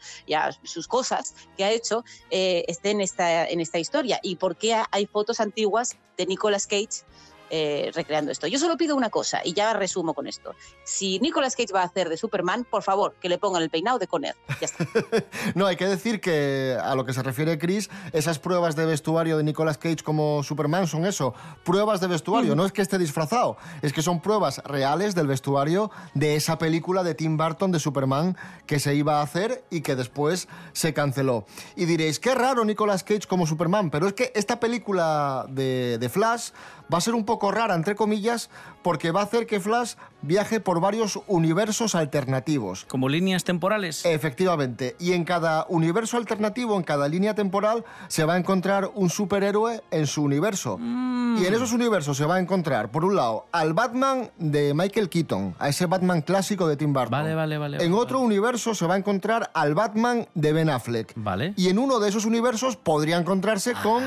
sus 0.62 0.86
cosas 0.86 1.34
que 1.56 1.64
ha 1.64 1.70
hecho, 1.70 2.04
eh, 2.30 2.64
esté 2.68 2.90
en 2.90 3.00
esta, 3.00 3.46
en 3.46 3.60
esta 3.60 3.78
historia. 3.78 4.20
¿Y 4.22 4.36
por 4.36 4.56
qué 4.56 4.76
hay 4.90 5.06
fotos 5.06 5.40
antiguas 5.40 5.96
de 6.18 6.26
Nicolas 6.26 6.66
Cage 6.66 7.04
eh, 7.50 7.90
recreando 7.94 8.32
esto? 8.32 8.46
Yo 8.46 8.58
solo 8.58 8.76
pido 8.76 8.96
una 8.96 9.10
cosa 9.10 9.40
y 9.44 9.52
ya 9.52 9.72
resumo 9.72 10.14
con 10.14 10.26
esto. 10.26 10.54
Si 10.84 11.18
Nicolas 11.20 11.56
Cage 11.56 11.72
va 11.72 11.82
a 11.82 11.84
hacer 11.84 12.08
de 12.08 12.16
Superman, 12.16 12.64
por 12.68 12.82
favor, 12.82 13.14
que 13.20 13.28
le 13.28 13.38
pongan 13.38 13.62
el 13.62 13.70
peinado 13.70 13.98
de 13.98 14.06
Conner. 14.06 14.34
Ya 14.60 14.66
está. 14.66 14.86
No, 15.54 15.66
hay 15.66 15.76
que 15.76 15.86
decir 15.86 16.20
que 16.20 16.76
a 16.80 16.94
lo 16.94 17.04
que 17.04 17.12
se 17.12 17.22
refiere 17.22 17.58
Chris, 17.58 17.88
esas 18.12 18.38
pruebas 18.38 18.76
de 18.76 18.84
vestuario 18.84 19.36
de 19.36 19.44
Nicolas 19.44 19.78
Cage 19.78 20.02
como 20.02 20.42
Superman 20.42 20.86
son 20.86 21.06
eso, 21.06 21.34
pruebas 21.64 22.00
de 22.00 22.08
vestuario, 22.08 22.54
no 22.54 22.64
es 22.64 22.72
que 22.72 22.82
esté 22.82 22.98
disfrazado, 22.98 23.56
es 23.82 23.92
que 23.92 24.02
son 24.02 24.20
pruebas 24.20 24.58
reales 24.64 25.14
del 25.14 25.26
vestuario 25.26 25.90
de 26.14 26.36
esa 26.36 26.58
película 26.58 27.02
de 27.02 27.14
Tim 27.14 27.36
Burton 27.36 27.70
de 27.70 27.78
Superman 27.78 28.36
que 28.66 28.78
se 28.78 28.94
iba 28.94 29.20
a 29.20 29.22
hacer 29.22 29.64
y 29.70 29.80
que 29.80 29.96
después 29.96 30.48
se 30.72 30.92
canceló. 30.92 31.46
Y 31.76 31.84
diréis, 31.84 32.18
qué 32.18 32.34
raro 32.34 32.64
Nicolas 32.64 33.04
Cage 33.04 33.26
como 33.28 33.46
Superman, 33.46 33.90
pero 33.90 34.06
es 34.06 34.12
que 34.12 34.32
esta 34.34 34.60
película 34.60 35.46
de, 35.48 35.98
de 35.98 36.08
Flash 36.08 36.50
va 36.92 36.98
a 36.98 37.00
ser 37.00 37.14
un 37.14 37.24
poco 37.24 37.35
rara, 37.42 37.74
entre 37.74 37.94
comillas, 37.94 38.50
porque 38.82 39.10
va 39.10 39.20
a 39.20 39.24
hacer 39.24 39.46
que 39.46 39.60
Flash 39.60 39.94
viaje 40.22 40.60
por 40.60 40.80
varios 40.80 41.20
universos 41.26 41.94
alternativos. 41.94 42.84
¿Como 42.88 43.08
líneas 43.08 43.44
temporales? 43.44 44.04
Efectivamente. 44.04 44.96
Y 44.98 45.12
en 45.12 45.24
cada 45.24 45.66
universo 45.68 46.16
alternativo, 46.16 46.76
en 46.76 46.82
cada 46.82 47.08
línea 47.08 47.34
temporal, 47.34 47.84
se 48.08 48.24
va 48.24 48.34
a 48.34 48.38
encontrar 48.38 48.90
un 48.94 49.10
superhéroe 49.10 49.82
en 49.90 50.06
su 50.06 50.22
universo. 50.22 50.78
Y 50.80 51.44
en 51.44 51.54
esos 51.54 51.72
universos 51.72 52.16
se 52.16 52.24
va 52.24 52.36
a 52.36 52.40
encontrar, 52.40 52.90
por 52.90 53.04
un 53.04 53.16
lado, 53.16 53.46
al 53.52 53.74
Batman 53.74 54.30
de 54.38 54.72
Michael 54.74 55.08
Keaton, 55.08 55.54
a 55.58 55.68
ese 55.68 55.86
Batman 55.86 56.22
clásico 56.22 56.66
de 56.66 56.76
Tim 56.76 56.92
Burton. 56.92 57.10
Vale, 57.10 57.34
vale, 57.34 57.58
vale. 57.58 57.76
En 57.84 57.92
vale, 57.92 58.02
otro 58.02 58.20
universo 58.20 58.74
se 58.74 58.86
va 58.86 58.94
a 58.94 58.98
encontrar 58.98 59.50
al 59.54 59.74
Batman 59.74 60.26
de 60.34 60.52
Ben 60.52 60.70
Affleck. 60.70 61.12
Vale. 61.16 61.54
Y 61.56 61.68
en 61.68 61.78
uno 61.78 61.98
de 61.98 62.08
esos 62.08 62.24
universos 62.24 62.76
podría 62.76 63.16
encontrarse 63.18 63.74
con 63.82 64.02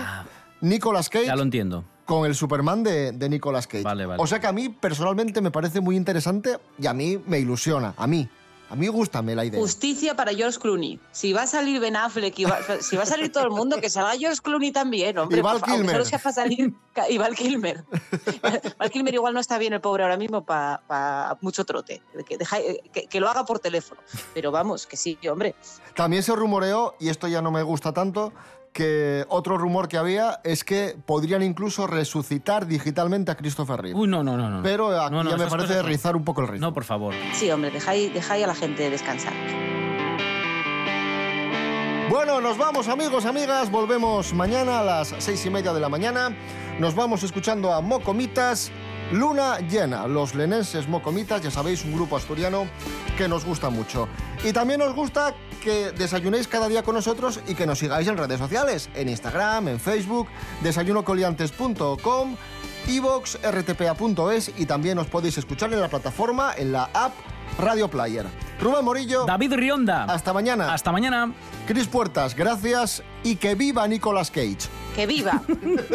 Nicolas 0.61 1.09
Cage 1.09 1.25
Ya 1.25 1.35
lo 1.35 1.43
entiendo. 1.43 1.83
con 2.05 2.25
el 2.25 2.35
Superman 2.35 2.83
de, 2.83 3.11
de 3.11 3.29
Nicolas 3.29 3.67
Cage. 3.67 3.83
Vale, 3.83 4.05
vale. 4.05 4.21
O 4.21 4.27
sea 4.27 4.39
que 4.39 4.47
a 4.47 4.51
mí 4.51 4.69
personalmente 4.69 5.41
me 5.41 5.51
parece 5.51 5.79
muy 5.81 5.95
interesante 5.95 6.57
y 6.77 6.87
a 6.87 6.93
mí 6.93 7.21
me 7.27 7.39
ilusiona. 7.39 7.93
A 7.97 8.07
mí. 8.07 8.27
A 8.71 8.75
mí 8.75 8.87
gustame 8.87 9.33
la 9.35 9.43
idea. 9.45 9.59
Justicia 9.59 10.15
para 10.15 10.31
George 10.31 10.59
Clooney. 10.59 10.99
Si 11.11 11.33
va 11.33 11.41
a 11.41 11.47
salir 11.47 11.79
Ben 11.79 11.95
Affleck, 11.95 12.37
y 12.37 12.45
va- 12.45 12.59
si 12.81 12.95
va 12.95 13.01
a 13.01 13.05
salir 13.07 13.31
todo 13.31 13.43
el 13.45 13.49
mundo, 13.49 13.81
que 13.81 13.89
salga 13.89 14.15
George 14.15 14.41
Clooney 14.43 14.71
también, 14.71 15.17
hombre. 15.17 15.39
Y 15.39 15.41
Val 15.41 15.59
Kilmer. 15.59 15.89
solo 15.93 16.05
sea 16.05 16.19
para 16.19 16.33
salir. 16.35 16.71
Y 17.09 17.17
Val 17.17 17.33
Kilmer. 17.35 17.83
Val 18.77 18.91
Kilmer 18.91 19.13
igual 19.15 19.33
no 19.33 19.39
está 19.39 19.57
bien 19.57 19.73
el 19.73 19.81
pobre 19.81 20.03
ahora 20.03 20.17
mismo 20.17 20.43
para 20.45 21.35
mucho 21.41 21.65
trote. 21.65 22.03
Que, 22.27 22.37
deja- 22.37 22.57
que- 22.93 23.07
que 23.07 23.19
lo 23.19 23.27
haga 23.27 23.43
por 23.43 23.57
teléfono. 23.57 24.01
Pero 24.35 24.51
vamos, 24.51 24.85
que 24.85 24.97
sí, 24.97 25.17
hombre. 25.27 25.55
También 25.95 26.21
se 26.21 26.35
rumoreó, 26.35 26.93
y 26.99 27.09
esto 27.09 27.27
ya 27.27 27.41
no 27.41 27.49
me 27.49 27.63
gusta 27.63 27.91
tanto, 27.91 28.31
que 28.73 29.25
otro 29.29 29.57
rumor 29.57 29.87
que 29.87 29.97
había 29.97 30.39
es 30.43 30.63
que 30.63 30.97
podrían 31.05 31.43
incluso 31.43 31.87
resucitar 31.87 32.67
digitalmente 32.67 33.31
a 33.31 33.35
Christopher 33.35 33.81
Reeve. 33.81 33.99
Uy, 33.99 34.07
no, 34.07 34.23
no, 34.23 34.37
no. 34.37 34.49
no. 34.49 34.63
Pero 34.63 34.99
aquí 34.99 35.13
No, 35.13 35.23
no, 35.23 35.31
ya 35.31 35.37
me 35.37 35.47
parece 35.47 35.67
cosas 35.69 35.85
rizar 35.85 36.15
un 36.15 36.23
poco 36.23 36.41
el 36.41 36.47
ritmo. 36.47 36.67
No, 36.67 36.73
por 36.73 36.83
favor. 36.83 37.13
Sí, 37.33 37.49
hombre, 37.51 37.71
dejáis, 37.71 38.13
dejáis 38.13 38.43
a 38.43 38.47
la 38.47 38.55
gente 38.55 38.89
descansar. 38.89 39.33
Bueno, 42.09 42.41
nos 42.41 42.57
vamos 42.57 42.87
amigos, 42.87 43.25
amigas, 43.25 43.69
volvemos 43.69 44.33
mañana 44.33 44.79
a 44.79 44.83
las 44.83 45.13
seis 45.19 45.45
y 45.45 45.51
media 45.51 45.73
de 45.73 45.79
la 45.79 45.89
mañana. 45.89 46.35
Nos 46.79 46.95
vamos 46.95 47.21
escuchando 47.21 47.71
a 47.71 47.81
Mocomitas, 47.81 48.71
Luna 49.11 49.57
Llena, 49.59 50.07
los 50.07 50.35
lenenses 50.35 50.87
Mocomitas, 50.87 51.41
ya 51.41 51.49
sabéis, 51.49 51.83
un 51.83 51.93
grupo 51.93 52.15
asturiano 52.15 52.67
que 53.17 53.27
nos 53.27 53.43
gusta 53.43 53.71
mucho. 53.71 54.07
Y 54.43 54.53
también 54.53 54.79
nos 54.79 54.93
gusta 54.93 55.33
que 55.63 55.91
desayunéis 55.91 56.47
cada 56.47 56.67
día 56.67 56.83
con 56.83 56.93
nosotros 56.93 57.39
y 57.47 57.55
que 57.55 57.65
nos 57.65 57.79
sigáis 57.79 58.07
en 58.07 58.17
redes 58.17 58.37
sociales, 58.37 58.89
en 58.93 59.09
Instagram, 59.09 59.67
en 59.67 59.79
Facebook, 59.79 60.27
desayunocoliantes.com, 60.61 62.35
iVox, 62.87 63.39
rtpa.es 63.41 64.51
y 64.57 64.65
también 64.67 64.99
os 64.99 65.07
podéis 65.07 65.39
escuchar 65.39 65.73
en 65.73 65.81
la 65.81 65.89
plataforma, 65.89 66.53
en 66.55 66.71
la 66.71 66.89
app 66.93 67.13
Radio 67.57 67.89
Player. 67.89 68.25
Rubén 68.61 68.85
Morillo. 68.85 69.25
David 69.25 69.53
Rionda. 69.53 70.03
Hasta 70.03 70.33
mañana. 70.33 70.71
Hasta 70.73 70.91
mañana. 70.91 71.33
Cris 71.67 71.87
Puertas, 71.87 72.35
gracias 72.35 73.03
y 73.23 73.37
que 73.37 73.55
viva 73.55 73.87
Nicolas 73.87 74.29
Cage. 74.29 74.69
¡Que 74.95 75.07
viva! 75.07 75.41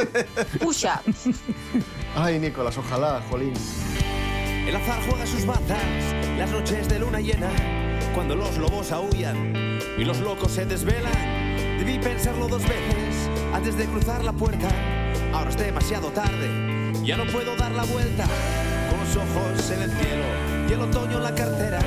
¡Pucha! 0.61 1.01
Ay, 2.17 2.39
Nicolas, 2.39 2.79
ojalá, 2.79 3.21
jolín. 3.29 3.55
El 4.69 4.77
azar 4.77 5.01
juega 5.09 5.27
sus 5.27 5.45
bazas, 5.45 5.83
las 6.39 6.49
noches 6.49 6.89
de 6.89 7.01
luna 7.01 7.19
llena, 7.19 7.51
cuando 8.15 8.37
los 8.37 8.57
lobos 8.57 8.93
aullan 8.93 9.81
y 9.99 10.05
los 10.05 10.21
locos 10.21 10.53
se 10.53 10.65
desvelan. 10.65 11.13
Debí 11.77 11.99
pensarlo 11.99 12.47
dos 12.47 12.63
veces 12.63 13.29
antes 13.53 13.77
de 13.77 13.87
cruzar 13.87 14.23
la 14.23 14.33
puerta. 14.33 14.69
Ahora 15.33 15.51
es 15.51 15.57
demasiado 15.57 16.11
tarde, 16.11 16.93
ya 17.03 17.17
no 17.17 17.27
puedo 17.27 17.57
dar 17.57 17.73
la 17.73 17.83
vuelta. 17.83 18.27
Con 18.91 19.01
los 19.01 19.17
ojos 19.17 19.71
en 19.73 19.83
el 19.83 19.91
cielo 19.91 20.25
y 20.69 20.73
el 20.73 20.83
otoño 20.83 21.17
en 21.17 21.23
la 21.25 21.35
cartera, 21.35 21.81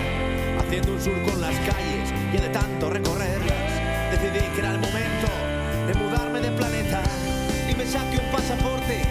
haciendo 0.60 0.92
un 0.92 1.02
surco 1.02 1.30
en 1.30 1.42
las 1.42 1.56
calles 1.60 2.13
y 2.34 2.38
de 2.38 2.50
tanto 2.50 2.90
recorrerlas, 2.90 4.12
decidí 4.12 4.46
que 4.54 4.60
era 4.60 4.72
el 4.72 4.80
momento 4.82 5.28
de 5.88 5.94
mudarme 5.94 6.42
de 6.42 6.52
planeta 6.52 7.02
y 7.72 7.76
me 7.76 7.86
saqué 7.86 8.18
un 8.18 8.30
pasaporte 8.30 9.07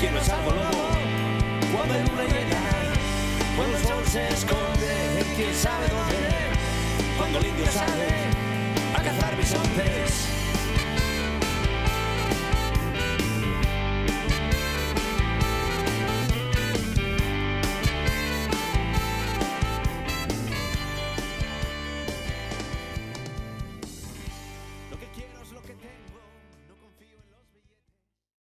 ¿quién 0.00 0.14
no 0.14 0.20
es 0.20 0.28
algo 0.28 0.50
lobo? 0.50 0.88
Cuando 1.72 1.94
hay 1.94 2.00
luna 2.00 2.24
llena, 2.24 2.60
cuando 3.56 3.76
el 3.76 3.84
sol 3.84 4.04
se 4.06 4.28
esconde, 4.28 5.24
quién 5.36 5.54
sabe 5.54 5.86
dónde, 5.88 7.16
cuando 7.16 7.38
el 7.38 7.46
indio 7.46 7.66
sale 7.66 8.08
a 8.96 9.02
cazar 9.02 9.36
bisontes. 9.36 10.37